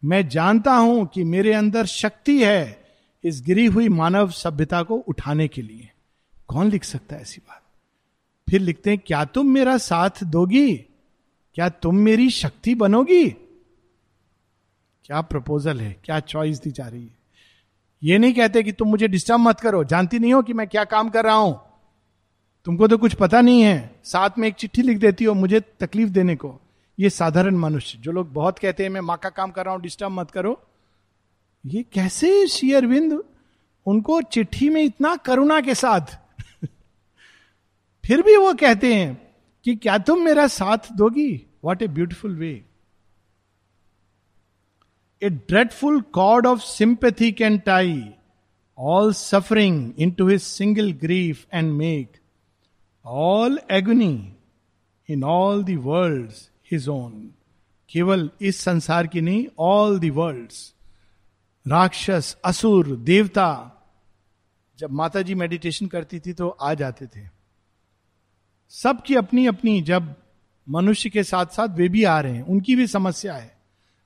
[0.02, 2.81] मैं जानता हूँ कि मेरे अंदर शक्ति है
[3.24, 5.90] इस गिरी हुई मानव सभ्यता को उठाने के लिए।
[6.48, 7.62] कौन लिख सकता है ऐसी बात?
[8.50, 10.76] फिर लिखते हैं, क्या तुम मेरा साथ दोगी?
[11.54, 13.30] क्या तुम मेरी शक्ति बनोगी?
[15.04, 15.96] क्या प्रपोजल है?
[16.04, 17.18] क्या चॉइस दी जा रही है?
[18.02, 20.84] ये नहीं कहते कि तुम मुझे डिस्टर्ब मत करो। जानती नहीं हो कि मैं क्या
[20.84, 21.60] काम कर रहा हूँ।
[22.64, 26.10] तुमको तो कुछ पता नहीं है। साथ में एक चिट्ठी लिख देती हो मुझे तकलीफ़
[26.10, 26.60] देने को।
[26.98, 29.82] ये साधारण मनुष्य। जो लोग बहुत कहते हैं, मैं माँ का काम कर रहा हूँ
[29.82, 30.60] डिस्टर्ब मत करो।
[31.64, 33.22] ये कैसे शेयरविंद
[33.86, 36.00] उनको चिट्ठी में इतना करुणा के साथ?
[38.04, 39.32] फिर भी वो कहते हैं
[39.64, 41.46] कि क्या तुम मेरा साथ दोगी?
[41.64, 42.64] What a beautiful way
[45.22, 48.10] a dreadful cord of sympathy can tie
[48.78, 52.12] all suffering into his single grief and make
[53.06, 54.32] all agony
[55.08, 56.30] in all the world
[56.72, 57.30] his own
[57.90, 60.74] केवल इस संसार की नहीं ऑल दी वर्ल्ड्स
[61.68, 63.68] राक्षस, असुर, देवता,
[64.78, 67.28] जब माता जी मेडिटेशन करती थी तो आ जाते थे।
[68.68, 70.14] सबकी अपनी अपनी जब
[70.68, 73.56] मनुष्य के साथ साथ वे भी आ रहे हैं, उनकी भी समस्या है।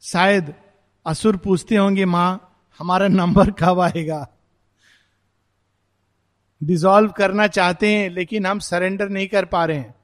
[0.01, 0.55] शायद
[1.07, 4.29] असुर पूछते होंगे, माँ, हमारा नंबर कब आएगा?
[6.62, 9.95] डिजॉल्व करना चाहते हैं, लेकिन हम सरेंडर नहीं कर पा रहे हैं।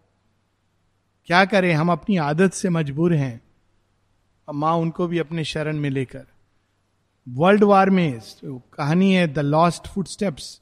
[1.24, 1.74] क्या करें?
[1.74, 3.40] हम अपनी आदत से मजबूर हैं।
[4.54, 6.26] माँ उनको भी अपने शरण में लेकर।
[7.26, 10.60] वर्ल्ड वार में, कहानी है द लॉस्ट फुट स्टेप्स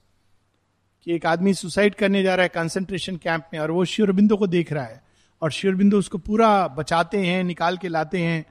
[1.07, 4.47] कि एक आदमी सुसाइड करने जा रहा है कंसंट्रेशन कैंप में, और वो शिवरबिंदु को
[4.47, 5.03] देख रहा है।
[5.43, 8.45] और शिवरबिंदु उसको पूरा बचाते हैं, निकाल के लाते हैं,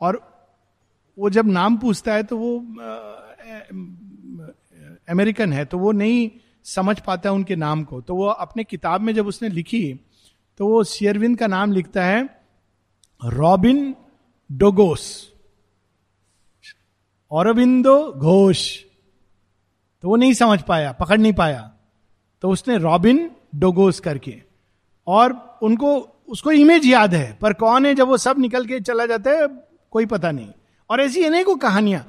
[0.00, 0.20] और
[1.18, 2.58] वो जब नाम पूछता है तो वो
[5.08, 6.30] अमेरिकन है तो वो नहीं
[6.64, 9.82] समझ पाता उनके नाम को। तो वो अपने किताब में जब उसने लिखी
[10.60, 12.22] तो वो शेयरविंद का नाम लिखता है,
[13.22, 13.94] रॉबिन
[14.50, 15.29] डोगोस।
[17.30, 18.78] औरबिंदो घोष।
[20.02, 21.70] तो वो नहीं समझ पाया पकड़ नहीं पाया।
[22.42, 24.42] तो उसने रॉबिन डोगोस करके
[25.06, 25.96] और उनको
[26.28, 29.48] उसको इमेज याद है पर कौन है जब वो सब निकल के चला जाता है
[29.90, 30.50] कोई पता नहीं।
[30.90, 32.06] और ऐसी अनेकों कहानियाँ।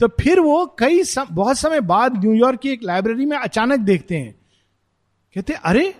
[0.00, 4.16] तो फिर वो कई सम, बहुत समय बाद न्यूयॉर्क की एक लाइब्रेरी में अचानक देखते
[4.16, 4.34] हैं।
[5.34, 5.94] कहते अरे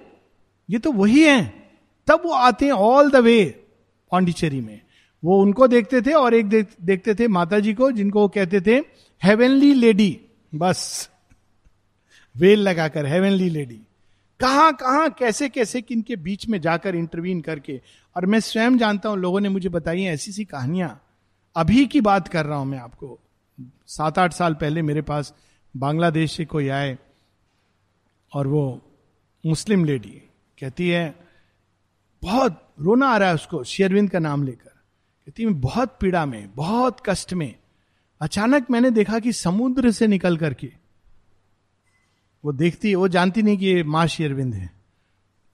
[0.70, 1.70] ये तो वही है।
[2.06, 3.44] तब वो आते हैं ऑल द वे
[4.10, 4.80] पांडिचेरी में।
[5.22, 8.60] वो उनको देखते थे और एक देख, देखते थे माता जी को जिनको वो कहते
[8.60, 8.76] थे
[9.22, 10.20] हेवनली लेडी
[10.52, 11.10] बस।
[12.34, 13.80] वेल लगाकर हेवनली लेडी
[14.40, 17.80] कहाँ कहाँ कैसे कैसे किन के बीच में जाकर इंटरवीन करके।
[18.16, 21.00] और मैं स्वयं जानता हूँ लोगों ने मुझे बताई ऐसी सी कहानियाँ।
[21.56, 23.18] अभी की बात कर रहा हूँ मैं आपको।
[23.86, 25.32] सात आठ साल पहले मेरे पास
[25.74, 26.96] बांग्लादेश से कोई आए
[28.32, 28.80] और वो
[29.44, 30.22] मुस्लिम लेडी
[30.58, 31.14] कहती है
[32.22, 34.69] बहुत रोना आ रहा है उसको शेरविंद का नाम लेकर।
[35.30, 37.54] कहती मैं, बहुत पीड़ा में, बहुत कष्ट में।
[38.20, 40.72] अचानक मैंने देखा कि समुद्र से निकल करके,
[42.44, 44.70] वो देखती, वो जानती नहीं कि ये माँ शेरविंद है।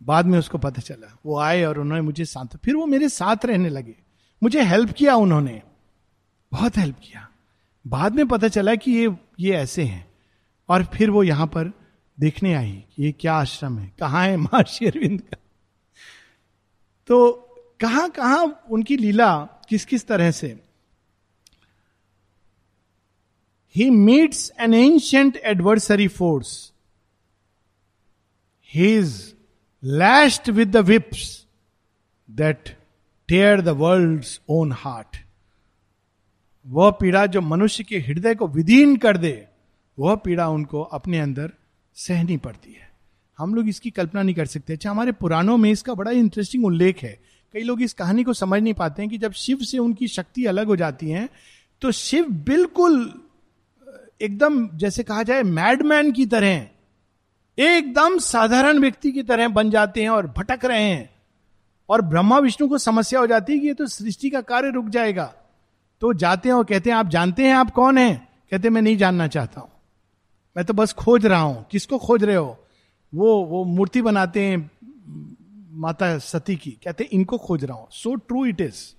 [0.03, 3.37] बाद में उसको पता चला, वो आए और उन्होंने मुझे साथ फिर वो मेरे साथ
[3.45, 3.95] रहने लगे।
[4.43, 5.63] मुझे हेल्प किया उन्होंने,
[6.53, 7.29] बहुत हेल्प किया।
[7.87, 10.11] बाद में पता चला कि ये ये ऐसे हैं।
[10.69, 11.73] और फिर वो यहाँ पर
[12.21, 15.37] देखने आई कि ये क्या आश्रम है, कहाँ है माँ अरविंद का।
[17.07, 17.43] तो
[17.81, 20.63] कहाँ कहाँ उनकी लीला किस किस तरह से?
[23.77, 26.73] He meets an ancient adversary force
[28.75, 29.33] he is
[29.85, 31.47] lashed with the whips
[32.31, 32.77] that
[33.29, 35.17] tear the world own heart
[36.67, 39.49] वह पीड़ा जो मनुष्य के हृदय को विदीन कर दे,
[39.99, 41.53] वह पीड़ा उनको अपने अंदर
[41.95, 42.91] सहनी पड़ती है।
[43.39, 47.03] हम लोग इसकी कल्पना नहीं कर सकते। अच्छा हमारे पुराणों में इसका बड़ा इंटरेस्टिंग उल्लेख
[47.03, 47.21] है।
[47.57, 50.45] कई लोग इस कहानी को समझ नहीं पाते हैं कि जब शिव से उनकी शक्ति
[50.45, 51.29] अलग हो जाती है
[51.83, 53.13] तो शिव बिल्कुल,
[54.21, 56.67] एकदम जैसे कहा जाए मैडमैन की तरह
[57.59, 61.09] एकदम साधारण व्यक्ति की तरह बन जाते हैं और भटक रहे हैं।
[61.89, 64.89] और ब्रह्मा विष्णु को समस्या हो जाती है कि ये तो सृष्टि का कार्य रुक
[64.89, 65.25] जाएगा।
[66.03, 68.29] तो जाते हैं और कहते हैं, आप जानते हैं आप कौन हैं?
[68.51, 69.71] कहते मैं नहीं जानना चाहता हूँ।
[70.57, 72.57] मैं तो बस खोज रहा हूँ। किसको खोज रहे हो?
[73.13, 74.71] वो वो मूर्ति बनाते हैं
[75.77, 78.95] माता सती की, कहते, इनको खोज रहा हूँ। सो ट्रू इट इज़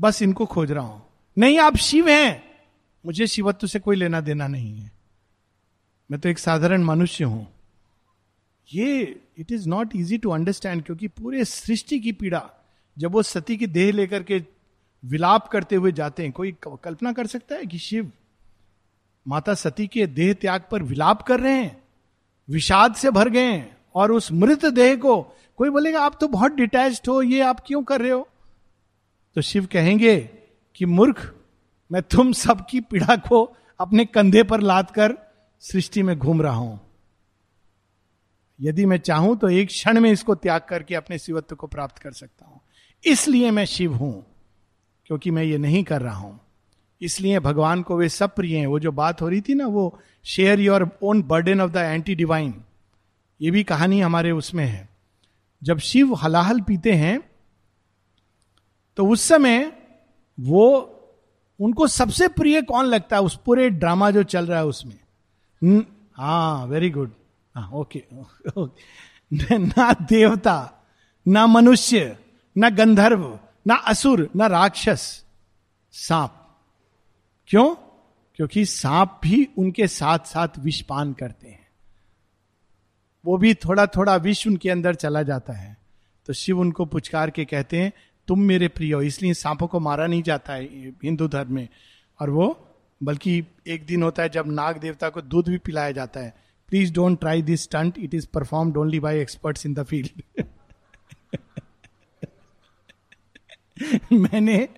[0.00, 1.02] बस इनको खोज रहा हूँ।
[1.38, 2.42] नहीं, आप शिव हैं।
[3.06, 4.92] मुझे शिवत्व से कोई लेना देना नहीं है।
[6.10, 7.46] मैं तो एक साधारण मनुष्य हूँ।
[8.74, 12.50] ये it is not easy to understand क्योंकि पूरे सृष्टि की पीड़ा,
[12.98, 14.44] जब वो सती की देह लेकर के
[15.04, 18.12] विलाप करते हुए जाते हैं, कोई कल्पना कर सकता है कि शिव
[19.28, 21.82] माता सती के देह त्याग पर विलाप कर रहे हैं?
[22.50, 23.81] विषाद से भर गए हैं?
[23.94, 25.20] और उस मृत देह को
[25.58, 28.28] कोई बोलेगा, आप तो बहुत डिटैच हो, ये आप क्यों कर रहे हो?
[29.36, 30.18] तो शिव कहेंगे
[30.76, 31.32] कि, मूर्ख,
[31.90, 33.44] मैं तुम सबकी पीड़ा को
[33.80, 35.16] अपने कंधे पर लाद कर
[35.62, 36.80] सृष्टि में घूम रहा हूँ।
[38.58, 42.12] यदि मैं चाहूँ तो एक क्षण में इसको त्याग करके अपने शिवत्व को प्राप्त कर
[42.12, 42.60] सकता हूँ।
[43.04, 44.24] इसलिए मैं शिव हूँ,
[45.06, 46.38] क्योंकि मैं ये नहीं कर रहा हूँ।
[47.00, 49.98] इसलिए भगवान को वे सब प्रिय हैं। वो जो बात हो रही थी ना, वो
[50.24, 52.54] share your own burden of the anti divine
[53.42, 54.88] ये भी कहानी हमारे उसमें है।
[55.62, 57.20] जब शिव हलाहल पीते हैं
[58.96, 59.72] तो उस समय
[60.40, 60.68] वो,
[61.60, 63.22] उनको सबसे प्रिय कौन लगता है?
[63.22, 64.98] उस पूरे ड्रामा जो चल रहा है उसमें।
[66.14, 67.12] हा वेरी गुड
[67.56, 68.04] हाँ ओके
[69.58, 70.72] ना देवता,
[71.28, 72.18] ना मनुष्य,
[72.56, 75.24] ना गंधर्व, ना असुर, ना राक्षस,
[75.92, 76.58] सांप।
[77.46, 77.74] क्यों?
[78.34, 81.61] क्योंकि सांप भी उनके साथ साथ विषपान करते हैं।
[83.24, 85.76] वो भी थोड़ा थोड़ा विष उनके अंदर चला जाता है।
[86.26, 87.92] तो शिव उनको पुचकार के कहते हैं,
[88.28, 90.64] तुम मेरे प्रिय हो। इसलिए सांपों को मारा नहीं जाता है
[91.04, 91.68] हिंदू धर्म में।
[92.20, 92.68] और वो,
[93.02, 96.34] बल्कि एक दिन होता है जब नाग देवता को दूध भी पिलाया जाता है।
[96.68, 100.44] Please don't try this stunt it is performed only by experts in the field
[104.12, 104.68] मैंने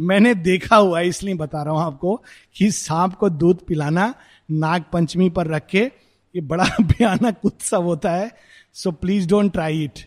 [0.00, 2.14] मैंने देखा हुआ इसलिए बता रहा हूँ आपको
[2.56, 4.14] कि सांप को दूध पिलाना
[4.50, 5.90] नाग पंचमी पर रख के
[6.34, 8.30] ये बड़ा भयानक उत्सव होता है
[8.72, 9.98] so please don't try it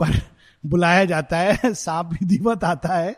[0.00, 0.20] पर
[0.64, 3.14] बुलाया जाता है, सांप विधिवत आता है,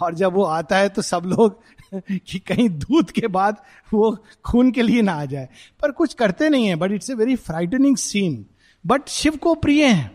[0.00, 1.60] और जब वो आता है तो सब लोग
[2.10, 3.56] कि कहीं दूध के बाद
[3.92, 5.48] वो खून के लिए ना आ जाए।
[5.80, 8.44] पर कुछ करते नहीं है but it's a very frightening scene
[8.84, 10.10] but Shiva को प्रिय है,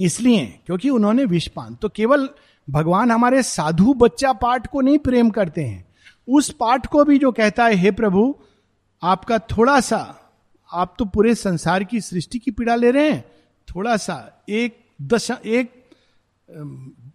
[0.00, 2.28] इसलिए क्योंकि उन्होंने विषपान। तो केवल
[2.68, 5.84] भगवान हमारे साधु बच्चा पाठ को नहीं प्रेम करते हैं।
[6.28, 8.34] उस पाठ को भी जो कहता है, हे प्रभु
[9.02, 9.98] आपका थोड़ा सा,
[10.70, 13.24] आप तो पूरे संसार की सृष्टि की पीड़ा ले रहे हैं,
[13.68, 15.72] थोड़ा सा, एक दशा, एक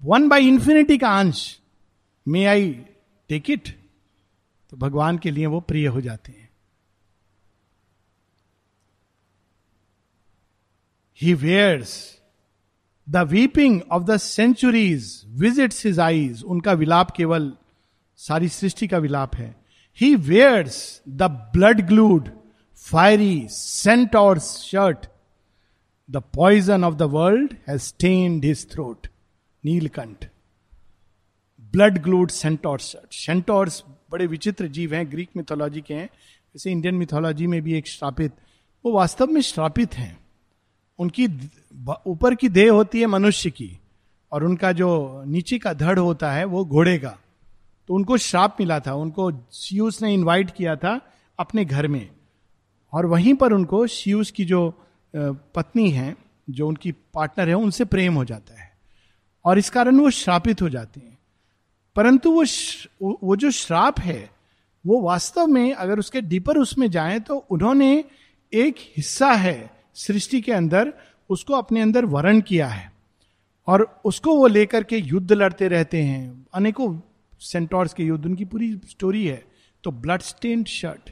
[0.04, 1.60] वन बाई इंफिनिटी का अंश
[2.28, 2.72] मे आई
[3.30, 3.70] टेक इट
[4.72, 6.50] तो भगवान के लिए वो प्रिय हो जाते हैं।
[11.20, 12.20] He wears
[13.08, 17.52] the weeping of the centuries visits his eyes उनका विलाप केवल
[18.20, 19.65] सारी सृष्टि का विलाप है।
[20.02, 22.30] He wears the blood glued
[22.78, 23.48] fiery
[24.16, 25.06] centaur shirt
[26.10, 29.08] the poison of the world has stained his throat
[29.64, 30.30] Neelkanth
[31.72, 37.48] blood glued centaurs centaurs बड़े विचित्र जीव हैं ग्रीक मिथोलॉजी के हैं। जैसे इंडियन मिथोलॉजी
[37.48, 38.32] में भी एक श्रापित
[38.86, 40.18] वो वास्तव में श्रापित हैं।
[41.00, 41.26] उनकी
[42.08, 43.80] ऊपर की देह होती है मनुष्य की,
[44.32, 47.18] और उनका जो नीचे का धड़ होता है, वो घोड़े का।
[47.88, 51.02] तो उनको श्राप मिला था, उनको शियूस ने इनवाइट किया था
[51.40, 52.10] अपने घर में।
[52.94, 56.16] और वहीं पर उनको शियूस की जो पत्नी है,
[56.50, 58.72] जो उनकी पार्टनर है, उनसे प्रेम हो जाता है।
[59.46, 61.18] और इस कारण वो श्रापित हो जाते हैं।
[61.96, 62.46] परंतु वो
[63.24, 64.30] वो जो श्राप है,
[64.88, 68.04] वो वास्तव में अगर उसके डीपर उसमें जाए तो उन्होंने
[68.54, 70.94] एक हिस्सा है सृष्टि के अंदर,
[71.30, 72.94] उसको अपने अंदर वर्ण किया है।
[73.68, 77.00] और उसको वो लेकर के युद्ध लड़ते रहते हैं। अनेकों
[77.40, 79.44] सेंटोर्स के युद्ध, उनकी पूरी स्टोरी है।
[79.84, 81.10] तो ब्लड स्टेन्ड शर्ट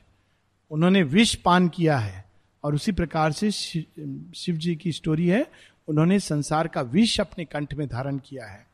[0.71, 2.23] उन्होंने विष पान किया है
[2.63, 5.45] और उसी प्रकार से शिव जी की स्टोरी है।
[5.87, 8.65] उन्होंने संसार का विष अपने कंठ में धारण किया है।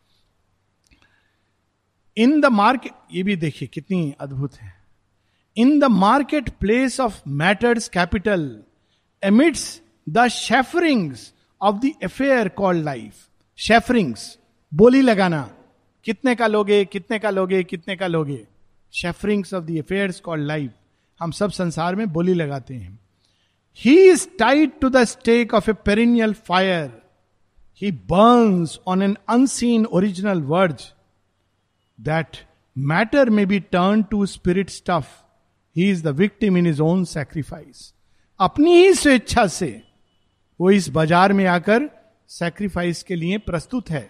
[2.17, 4.73] इन द मार्केट ये भी देखिए कितनी अद्भुत है।
[5.57, 8.63] In the market place of matter's capital
[9.23, 14.37] emits the sufferings of the affair called life sufferings
[14.71, 15.49] बोली लगाना।
[16.09, 18.45] कितने का लोगे, कितने का लोगे, कितने का लोगे?
[18.93, 20.71] Sufferings of the affairs called life
[21.19, 22.99] हम सब संसार में बोली लगाते हैं।
[23.79, 26.91] He is tied to the stake of a perennial fire
[27.81, 30.91] he burns on an unseen original words
[31.99, 32.37] that
[32.75, 35.15] matter may be turn to spirit stuff
[35.75, 37.93] he is the victim in his own sacrifice
[38.39, 39.81] अपनी ही स्वेच्छा से
[40.59, 41.89] वो इस बाज़ार में आकर
[42.29, 44.09] sacrifice के लिए प्रस्तुत है।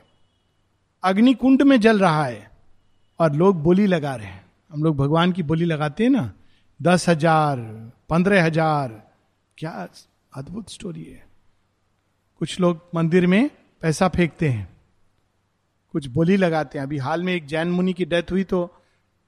[1.04, 2.50] अग्निकुंड में जल रहा है
[3.20, 6.32] और लोग बोली लगा रहे हैं। हम लोग भगवान की बोली लगाते हैं ना,
[6.80, 7.58] दस हज़ार,
[8.10, 8.90] पंद्रह हज़ार,
[9.58, 9.88] क्या
[10.34, 11.28] अद्भुत स्टोरी है।
[12.42, 13.50] कुछ लोग मंदिर में
[13.82, 14.68] पैसा फेंकते हैं,
[15.94, 18.70] कुछ बोली लगाते हैं। अभी हाल में एक जैन मुनि की डेथ हुई तो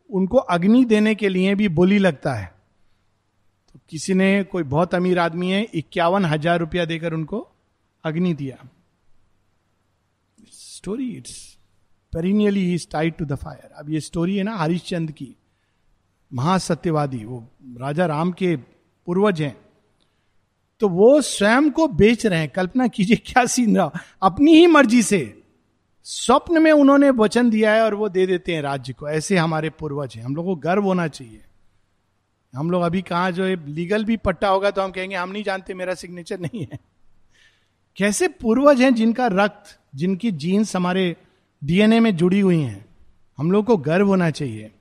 [0.09, 2.45] उनको अग्नि देने के लिए भी बोली लगता है।
[3.67, 7.47] तो किसी ने, कोई बहुत अमीर आदमी है, इक्यावन हज़ार रुपया देकर उनको
[8.03, 8.67] अग्नि दिया।
[10.47, 11.57] Story its
[12.13, 15.35] perennially is tied to the fire अब ये स्टोरी है ना हरिश्चंद की,
[16.33, 17.47] महासत्यवादी, वो
[17.77, 18.55] राजा राम के
[19.07, 19.55] पूर्वज हैं।
[20.79, 25.01] तो वो स्वयं को बेच रहे हैं। कल्पना कीजिए क्या सीन रहा। अपनी ही मर्ज़ी
[25.03, 25.43] से
[26.03, 29.69] स्वप्न में उन्होंने वचन दिया है और वो दे देते हैं राज्य को। ऐसे हमारे
[29.69, 31.41] पूर्वज हैं। हम लोग को गर्व होना चाहिए।
[32.53, 35.73] हम लोग अभी कहा जो लीगल भी पट्टा होगा तो हम कहेंगे, हम नहीं जानते,
[35.73, 36.79] मेरा सिग्नेचर नहीं है।
[37.97, 41.15] कैसे पूर्वज हैं जिनका रक्त, जिनकी जीन्स हमारे
[41.61, 42.85] डीएनए में जुड़ी हुई हैं।
[43.37, 44.71] हम लोग को गर्व होना चाहिए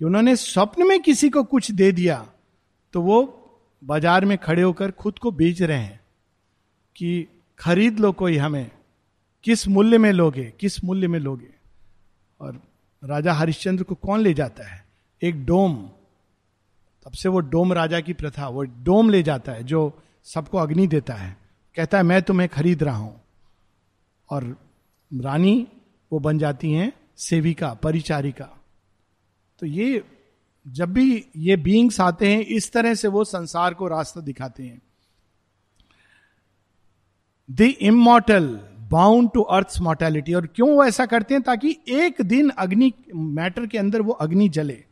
[0.00, 2.26] कि उन्होंने स्वप्न में किसी को कुछ दे दिया
[2.94, 3.22] तो वो
[3.82, 6.00] बाज़ार में खड़े होकर खुद को बेच रहे हैं
[6.96, 7.26] कि
[7.58, 8.70] खरीद लो कोई हमें,
[9.44, 11.48] किस मूल्य में लोगे, किस मूल्य में लोगे।
[12.40, 12.60] और
[13.02, 14.84] राजा हरिश्चंद्र को कौन ले जाता है?
[15.22, 15.76] एक डोम।
[17.06, 19.92] तब से वो डोम राजा की प्रथा, वो डोम ले जाता है जो
[20.26, 21.36] सबको अग्नि देता है।
[21.76, 23.20] कहता है, मैं तुम्हें खरीद रहा हूँ।
[24.28, 24.44] और
[25.10, 25.66] रानी
[26.12, 28.64] वो बन जाती हैं सेविका, परिचारिका।
[29.58, 30.04] तो ये,
[30.68, 34.82] जब भी ये बींग्स आते हैं, इस तरह से वो संसार को रास्ता दिखाते हैं।
[37.50, 41.42] The immortal bound to earth mortality और क्यों वो ऐसा करते हैं?
[41.42, 44.84] ताकि एक दिन अग्नि मैटर के अंदर वो अग्नि जले।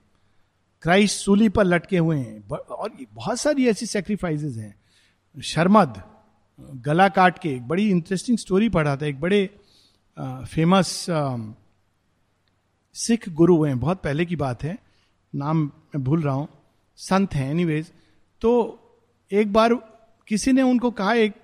[0.82, 4.74] क्राइस्ट सूली पर लटके हुए हैं। और बहुत सारी ऐसी सेक्रीफाइसेस हैं।
[5.42, 6.02] शर्मद,
[6.60, 9.50] गला काट के, एक बड़ी इंटरेस्टिंग स्टोरी पढ़ा था एक बड़े
[10.16, 11.06] फ़ेमस
[12.94, 14.78] सिख गुरु हैं। बहुत पहले की बात है।
[15.32, 16.48] नाम मैं भूल रहा हूँ।
[16.98, 17.90] संत हैं। एनीवेज
[18.42, 18.50] तो
[19.30, 19.74] एक बार
[20.28, 21.34] किसी ने उनको कहा, एक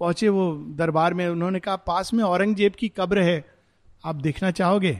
[0.00, 3.44] पहुँचे वो दरबार में, उन्होंने कहा, पास में औरंगज़ेब की कब्र है।
[4.04, 4.92] आप देखना चाहोगे?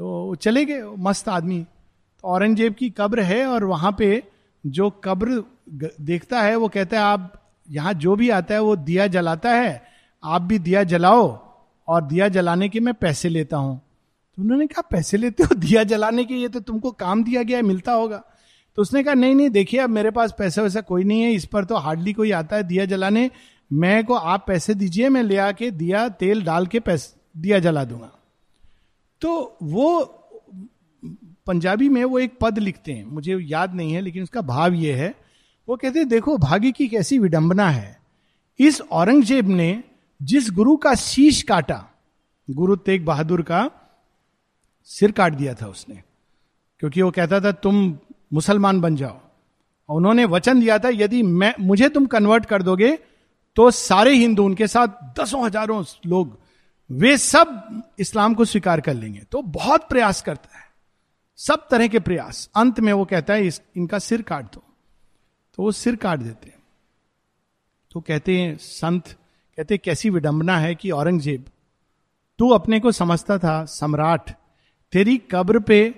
[0.00, 4.22] तो चले गए। मस्त आदमी। तो औरंगज़ेब की कब्र है और वहाँ पे
[4.64, 5.42] जो कब्र
[6.00, 7.40] देखता है, वो कहता है, आप
[7.70, 9.82] यहाँ जो भी आता है, वो दिया जलाता है।
[10.22, 11.53] आप भी दिया जलाओ।
[11.88, 13.80] और दिया जलाने के मैं पैसे लेता हूँ।
[14.36, 15.54] तो उन्होंने कहा, पैसे लेते हो?
[15.54, 18.24] दिया जलाने के ये तो तुमको काम दिया गया है, मिलता होगा।
[18.76, 21.44] तो उसने कहा, नहीं नहीं, देखिए, अब मेरे पास पैसा वैसा कोई नहीं है, इस
[21.44, 23.30] पर तो हार्डली कोई आता है दिया जलाने।
[23.72, 27.84] मैं को आप पैसे दीजिए, मैं ले आके दिया, तेल डाल के पैसे, दिया जला
[27.84, 28.10] दूँगा।
[29.20, 30.02] तो वो
[31.46, 34.92] पंजाबी में वो एक पद लिखते हैं, मुझे याद नहीं है, लेकिन उसका भाव ये
[34.92, 35.14] है।
[35.68, 37.98] वो कहते हैं, देखो, भाग्य की कैसी विडंबना है।
[38.58, 39.82] इस औरंगज़ेब ने
[40.20, 41.84] जिस गुरु का शीश काटा
[42.48, 43.70] गुरु तेग बहादुर का
[44.88, 46.02] सिर काट दिया था उसने
[46.82, 47.98] क्योंकि वो कहता था तुम
[48.32, 49.20] मुसलमान बन जाओ।
[49.88, 52.92] और उन्होंने वचन दिया था यदि मैं मुझे तुम कन्वर्ट कर दोगे
[53.56, 54.88] तो सारे हिंदू उनके साथ
[55.18, 56.38] दसों हज़ारों लोग
[56.90, 60.64] वे सब इस्लाम को स्वीकार कर लेंगे। तो बहुत प्रयास करता है।
[61.38, 64.62] सब तरह के प्रयास। अंत में वो कहता है इस, इनका सिर काट दो।
[65.58, 66.58] तो वो सिर काट देते हैं।
[67.92, 69.16] तो कहते हैं संत
[69.58, 71.44] कहते कैसी विडंबना है कि औरंगज़ेब,
[72.38, 74.30] तू अपने को समझता था, सम्राट,
[74.92, 75.94] तेरी कब्र पे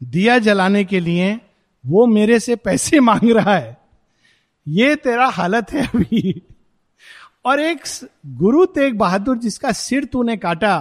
[0.00, 1.38] दिया जलाने के लिए
[1.84, 3.76] वो मेरे से पैसे मांग रहा है।
[4.66, 6.42] ये तेरा हालत है अभी।
[7.44, 7.82] और एक
[8.36, 10.74] गुरु तेग बहादुर जिसका सिर तूने काटा,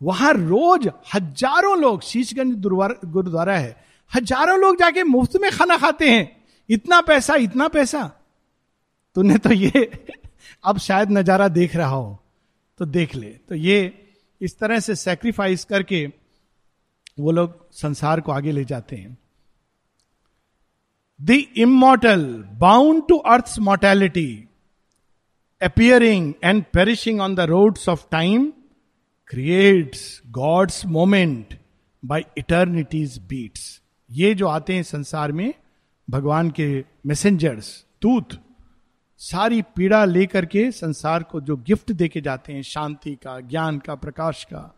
[0.00, 2.54] वहाँ रोज हज़ारों लोग, शीशगंज
[3.06, 3.76] गुरुद्वारा है,
[4.12, 6.36] हज़ारों लोग जाके मुफ़्त में खाना खाते हैं।
[6.68, 8.04] इतना पैसा इतना पैसा।
[9.16, 9.90] तूने तो ये
[10.66, 12.22] अब शायद नज़ारा देख रहा हो
[12.80, 13.78] तो देख ले। तो ये
[14.40, 16.06] इस तरह से सेक्रीफाइस करके
[17.18, 19.16] वो लोग संसार को आगे ले जाते हैं।
[21.20, 22.24] The immortal
[22.60, 24.28] bound to earth mortality
[25.60, 28.50] appearing and perishing on the roads of time
[29.30, 31.58] creates God's moment
[32.02, 35.52] by eternity's beats ये जो आते हैं संसार में,
[36.08, 37.70] भगवान के मैसेंजर्स
[38.02, 38.38] दूत
[39.18, 43.94] सारी पीड़ा लेकर के संसार को जो गिफ्ट देके जाते हैं, शांति का, ज्ञान का,
[43.94, 44.74] प्रकाश का,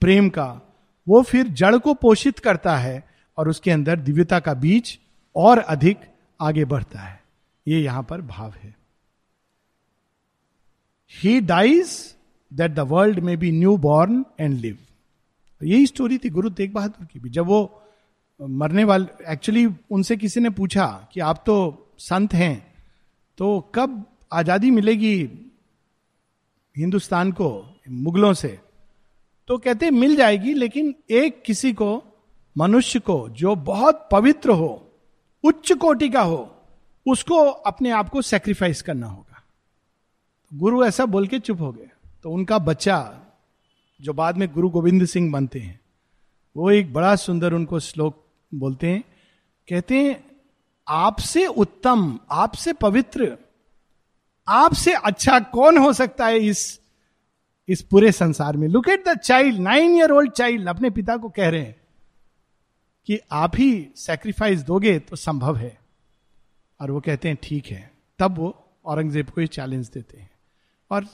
[0.00, 0.60] प्रेम का,
[1.08, 3.08] वो फिर जड़ को पोषित करता है
[3.38, 4.98] और उसके अंदर दिव्यता का बीज
[5.36, 5.98] और अधिक
[6.40, 7.22] आगे बढ़ता है।
[7.68, 8.76] ये यहाँ पर भाव है।
[11.22, 12.14] He dies
[12.52, 14.78] that the world may be new born and live
[15.62, 17.82] यही स्टोरी थी गुरु तेग बहादुर की भी। जब वो
[18.40, 22.67] मरने वाले एक्चुअली उनसे किसी ने पूछा कि आप तो संत हैं
[23.38, 25.30] तो कब आज़ादी मिलेगी
[26.76, 28.60] हिंदुस्तान को, मुगलों से?
[29.48, 32.02] तो कहते मिल जाएगी, लेकिन एक किसी को,
[32.58, 34.92] मनुष्य को, जो बहुत पवित्र हो,
[35.44, 36.54] उच्च कोटि का हो,
[37.06, 39.42] उसको अपने आप को सेक्रीफाइस करना होगा।
[40.54, 41.90] गुरु ऐसा बोल के चुप हो गए।
[42.22, 43.20] तो उनका बच्चा,
[44.00, 45.80] जो बाद में गुरु गोविंद सिंह बनते हैं,
[46.56, 48.24] वो एक बड़ा सुंदर उनको श्लोक
[48.54, 49.04] बोलते हैं,
[49.68, 50.27] कहते हैं
[50.88, 53.36] आपसे उत्तम, आपसे पवित्र,
[54.48, 56.80] आपसे अच्छा कौन हो सकता है इस
[57.68, 58.68] इस पूरे संसार में?
[58.68, 61.76] Look at the child nine year old child अपने पिता को कह रहे हैं
[63.06, 65.78] कि आप ही सेक्रीफाइस दोगे तो संभव है।
[66.80, 70.30] और वो कहते हैं, ठीक है। तब वो औरंगज़ेब को ही चैलेंज देते हैं।
[70.90, 71.06] और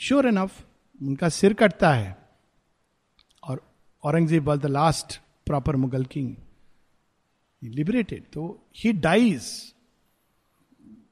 [0.00, 0.64] श्योर एनफ
[1.02, 2.16] उनका सिर कटता है।
[3.44, 3.62] और
[4.02, 6.36] Aurangzeb was the last proper Mughal king
[7.62, 8.46] liberated तो
[8.76, 9.42] ही डाइज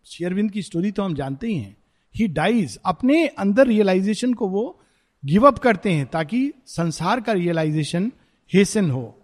[0.05, 1.77] शेयरविंद की स्टोरी तो हम जानते ही हैं.
[2.15, 4.81] ही डाइज अपने अंदर रियलाइजेशन को वो
[5.25, 8.11] गिव अप करते हैं ताकि संसार का रियलाइजेशन
[8.53, 9.17] हेसन हो.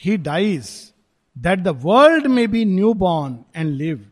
[0.00, 0.68] He dies
[1.36, 4.06] that the world may be new born and live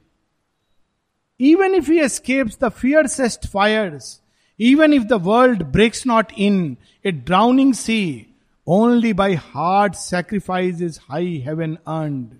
[1.40, 4.20] even if he escapes the fiercest fires
[4.60, 6.76] even if the world breaks not in
[7.06, 8.26] a drowning sea
[8.72, 12.38] only by hard sacrifice is high heaven earned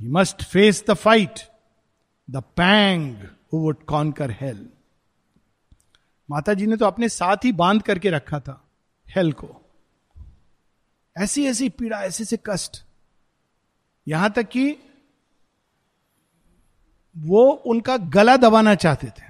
[0.00, 1.40] he must face the fight
[2.30, 3.16] the pang
[3.54, 4.70] would conquer hell
[6.30, 8.68] Mata ji ने तो अपने साथ ही बाँध करके रखा था
[9.08, 9.62] hello को।
[11.18, 12.84] ऐसी ऐसी पीड़ा, ऐसे ऐसे कष्ट।
[14.08, 14.78] यहाँ तक कि
[17.18, 19.24] वो उनका गला दबाना चाहते थे।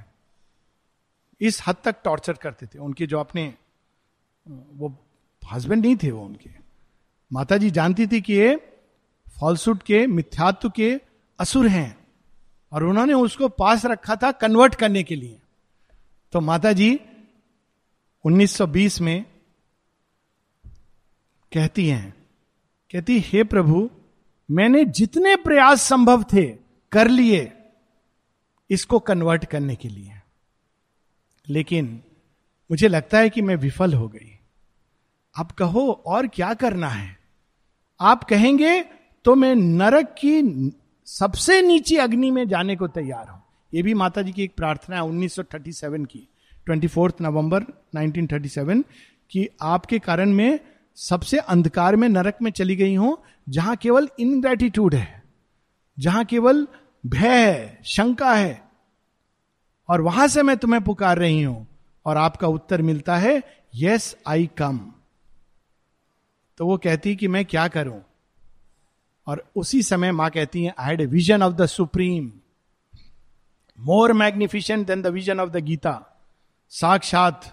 [1.41, 3.55] इस हद तक टॉर्चर करते थे। उनके जो अपने,
[4.49, 5.06] वो
[5.53, 6.51] हस्बैंड नहीं थे वो उनके।
[7.33, 8.73] माता जी जानती थी कि ये
[9.41, 11.01] फॉल्सूट के, मिथ्यात्व के
[11.39, 11.99] असुर हैं
[12.73, 15.41] और उन्होंने उसको पास रखा था कन्वर्ट करने के लिए।
[16.33, 17.01] तो माता जी
[18.25, 19.25] 1920 में
[21.53, 22.27] कहती हैं,
[22.93, 23.91] कहती, हे प्रभु,
[24.51, 26.57] मैंने जितने प्रयास संभव थे
[26.93, 27.53] कर लिए
[28.71, 30.13] इसको कन्वर्ट करने के लिए।
[31.49, 32.03] लेकिन
[32.71, 34.36] मुझे लगता है कि मैं विफल हो गई।
[35.37, 37.17] अब कहो, और क्या करना है?
[38.01, 38.81] आप कहेंगे
[39.25, 40.73] तो मैं नरक की
[41.07, 44.97] सबसे नीचे अग्नि में जाने को तैयार हूँ। यह भी माता जी की एक प्रार्थना
[44.97, 46.29] है 1937 की,
[46.67, 47.65] ट्वेंटी फोर्थ नवंबर
[47.95, 48.83] 1937
[49.31, 50.59] कि आपके कारण में
[50.99, 53.17] सबसे अंधकार में नरक में चली गई हूँ,
[53.47, 55.23] जहाँ केवल इनग्रेटिट्यूड है,
[55.99, 56.67] जहाँ केवल
[57.05, 58.63] भय है, शंका है,
[59.89, 61.67] और वहाँ से मैं तुम्हें पुकार रही हूँ,
[62.07, 63.43] और आपका उत्तर मिलता है
[63.75, 64.81] यस आई कम
[66.57, 68.03] तो वो कहती है कि मैं क्या करूँ?
[69.27, 72.33] और उसी समय माँ कहती है I had vision of the supreme
[73.81, 76.23] more magnificent than the vision of the Gita
[76.69, 77.53] साक्षात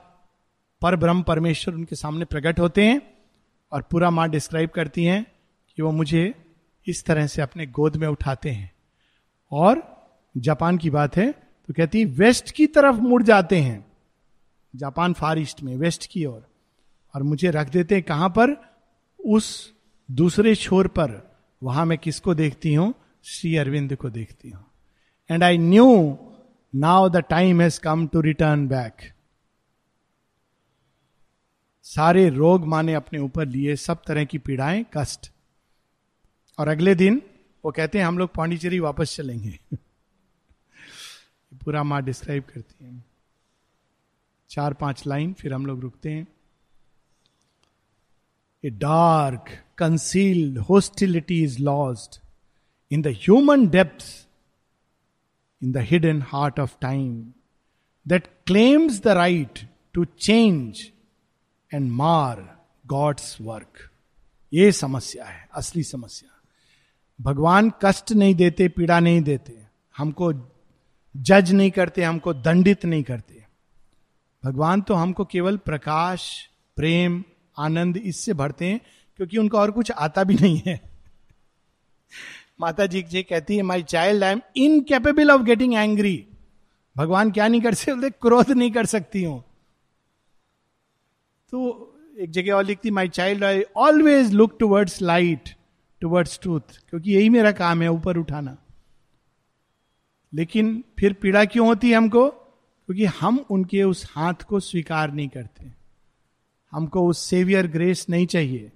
[0.81, 3.13] पर ब्रह्म परमेश्वर उनके सामने प्रकट होते हैं
[3.71, 5.25] और पूरा माँ डिस्क्राइब करती हैं
[5.75, 6.45] कि वो मुझे
[6.87, 8.71] इस तरह से अपने गोद में उठाते हैं।
[9.51, 9.93] और
[10.37, 11.31] जापान की बात है
[11.67, 13.91] तो कहती है वेस्ट की तरफ़ मुड़ जाते हैं।
[14.75, 16.47] जापान फार ईस्ट में वेस्ट की ओर। और,
[17.15, 18.72] और मुझे रख देते हैं कहाँ पर?
[19.25, 19.73] उस
[20.11, 22.93] दूसरे छोर पर, वहाँ मैं किसको देखती हूँ?
[23.23, 24.65] श्री अरविंद को देखती हूँ।
[25.31, 26.17] And I knew
[26.75, 29.13] now the time has come to return back
[31.83, 35.31] सारे रोग माने अपने ऊपर लिए, सब तरह की पीड़ाएँ, कष्ट।
[36.59, 37.21] और अगले दिन,
[37.65, 39.59] वो कहते हैं, हम लोग पांडिचेरी वापस चलेंगे।
[41.65, 43.03] पूरा माँ डिस्क्राइब करती है।
[44.49, 46.27] चार पाँच लाइन, फिर हम लोग रुकते हैं।
[48.63, 52.19] A dark concealed hostility is lost
[52.91, 54.03] in the human depth
[55.61, 57.33] in the hidden heart of time
[58.05, 59.59] that claims the right
[59.93, 60.81] to change
[61.71, 62.41] and mar
[62.85, 63.89] God's work
[64.51, 66.29] ये समस्या है, असली समस्या।
[67.19, 69.53] भगवान कष्ट नहीं देते, पीड़ा नहीं देते,
[69.95, 70.31] हमको
[71.15, 73.43] जज नहीं करते, हमको दंडित नहीं करते।
[74.43, 77.23] भगवान तो हमको केवल प्रकाश, प्रेम
[77.57, 78.79] आनंद इससे भरते हैं,
[79.19, 80.79] क्योंकि उनका और कुछ आता भी नहीं है।
[82.61, 86.15] माता जी जी कहती है my child I am incapable of getting angry
[86.95, 89.43] भगवान क्या नहीं कर सकते, क्रोध नहीं कर सकती हूँ।
[91.53, 91.89] तो
[92.19, 95.49] एक जगह और लिखती my child I always look towards light
[96.01, 98.57] towards truth क्योंकि यही मेरा काम है, ऊपर उठाना।
[100.33, 102.29] लेकिन फिर पीड़ा क्यों होती है हमको?
[102.29, 105.71] क्योंकि हम उनके उस हाथ को स्वीकार नहीं करते।
[106.73, 108.71] हमको उस सेवियर ग्रेस नहीं चाहिए।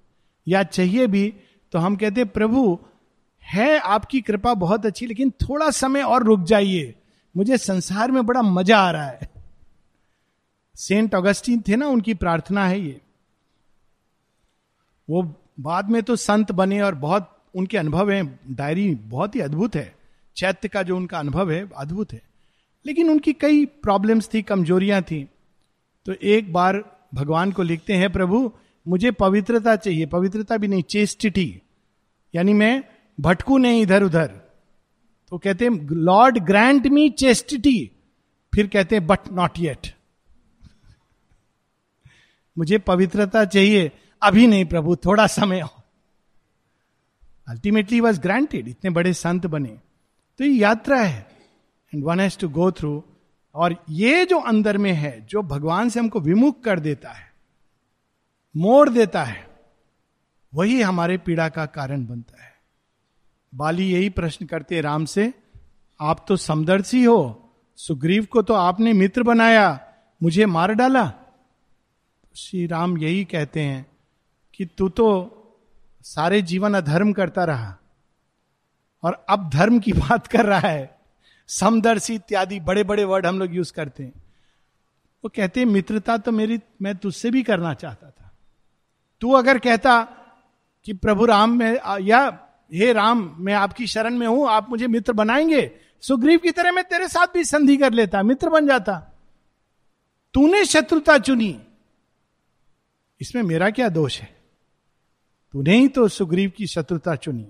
[0.48, 1.34] या चाहिए भी
[1.72, 2.80] तो हम कहते प्रभु,
[3.44, 6.96] है आपकी कृपा बहुत अच्छी, लेकिन थोड़ा समय और रुक जाइए।
[7.38, 9.20] मुझे संसार में बड़ा मज़ा आ रहा है।
[10.76, 13.02] सेंट ऑगस्टीन थे ना, उनकी प्रार्थना है ये।
[15.10, 19.76] वो बाद में तो संत बने और बहुत उनके अनुभव हैं। डायरी बहुत ही अद्भुत
[19.76, 19.96] है।
[20.36, 22.22] चैत्य का जो उनका अनुभव है, अद्भुत है।
[22.86, 25.30] लेकिन उनकी कई प्रॉब्लम्स थी, कमजोरियाँ थी।
[26.06, 28.52] तो एक बार भगवान को लिखते हैं, प्रभु,
[28.88, 31.62] मुझे पवित्रता चाहिए। पवित्रता भी नहीं चेस्टिटी
[32.36, 32.84] यानी मैं
[33.20, 34.28] भटकू नहीं इधर उधर
[35.30, 37.92] तो कहते हैं, लॉर्ड, ग्रांट मी चेस्टिटी
[38.56, 39.88] फिर कहते हैं, बट नॉट येट।
[42.58, 43.92] मुझे पवित्रता चाहिए।
[44.22, 45.84] अभी नहीं, प्रभु, थोड़ा समय हो
[47.48, 49.78] अल्टीमेटली वॉज़ ग्रांटेड इतने बड़े संत बने।
[50.38, 51.28] तो ये यात्रा है।
[51.94, 53.04] And one has to go through
[53.58, 57.34] और ये जो अंदर में है, जो भगवान से हमको विमुख कर देता है,
[58.58, 59.48] मोड़ देता है,
[60.54, 62.56] वही हमारे पीड़ा का कारण बनता है।
[63.56, 65.34] बाली यही प्रश्न करते राम से,
[66.02, 69.94] आप तो समदर्शी हो, सुग्रीव को तो आपने मित्र बनाया,
[70.24, 71.14] मुझे मार डाला।
[72.36, 73.86] श्री राम यही कहते हैं
[74.54, 75.34] कि तू तो
[76.02, 77.78] सारे जीवन अधर्म करता रहा
[79.04, 80.97] और अब धर्म की बात कर रहा है।
[81.48, 84.14] समदर्शी इत्यादि बड़े बड़े वर्ड हम लोग यूज़ करते हैं।
[85.24, 88.32] वो कहते हैं, मित्रता तो मेरी, मैं तुझसे भी करना चाहता था।
[89.22, 90.04] तू अगर कहता
[90.86, 95.14] कि प्रभु राम, में या, हे राम, मैं आपकी शरण में हूँ, आप मुझे मित्र
[95.14, 95.72] बनाएँगे
[96.02, 99.14] सुग्रीव की तरह मैं तेरे साथ भी संधि कर लेता, मित्र बन जाता।
[100.34, 101.62] तूने शत्रुता चुनी।
[103.22, 104.38] इसमें मेरा क्या दोष है?
[105.52, 107.50] तूने ही तो सुग्रीव की शत्रुता चुनी।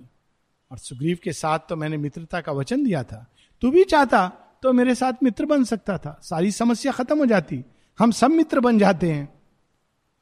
[0.72, 3.28] और सुग्रीव के साथ तो मैंने मित्रता का वचन दिया था।
[3.62, 4.28] तू भी चाहता
[4.64, 7.64] तो मेरे साथ मित्र बन सकता था। सारी समस्या खत्म हो जाती।
[8.00, 9.42] हम सब मित्र बन जाते हैं।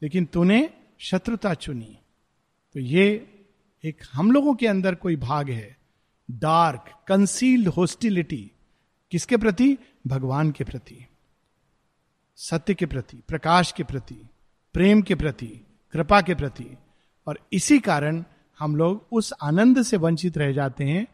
[0.02, 1.98] लेकिन तूने शत्रुता चुनी।
[2.74, 3.34] तो ये
[3.84, 5.76] एक हम लोगों के अंदर कोई भाग है।
[6.30, 8.50] डार्क कंसील्ड होस्टिलिटी
[9.10, 9.78] किसके प्रति?
[10.06, 11.06] भगवान के प्रति।
[12.36, 14.28] सत्य के प्रति, प्रकाश के प्रति,
[14.72, 16.76] प्रेम के प्रति, कृपा के प्रति।
[17.26, 18.24] और इसी कारण
[18.58, 21.06] हम लोग उस आनंद से वंचित रह जाते हैं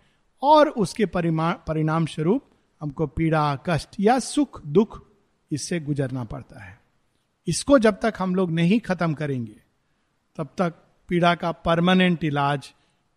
[0.43, 2.45] और उसके परिणाम स्वरूप
[2.81, 5.01] हमको पीड़ा, कष्ट या सुख, दुख
[5.51, 6.81] इससे गुजरना पड़ता है।
[7.49, 9.57] इसको जब तक हम लोग नहीं खत्म करेंगे,
[10.39, 10.75] तब तक
[11.09, 12.73] पीड़ा का परमानेंट इलाज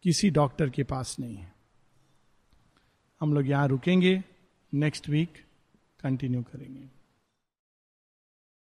[0.05, 1.53] किसी डॉक्टर के पास नहीं है।
[3.21, 4.23] हम लोग यहाँ रुकेंगे,
[4.73, 5.43] नेक्स्ट वीक
[5.99, 6.83] कंटिन्यू करेंगे।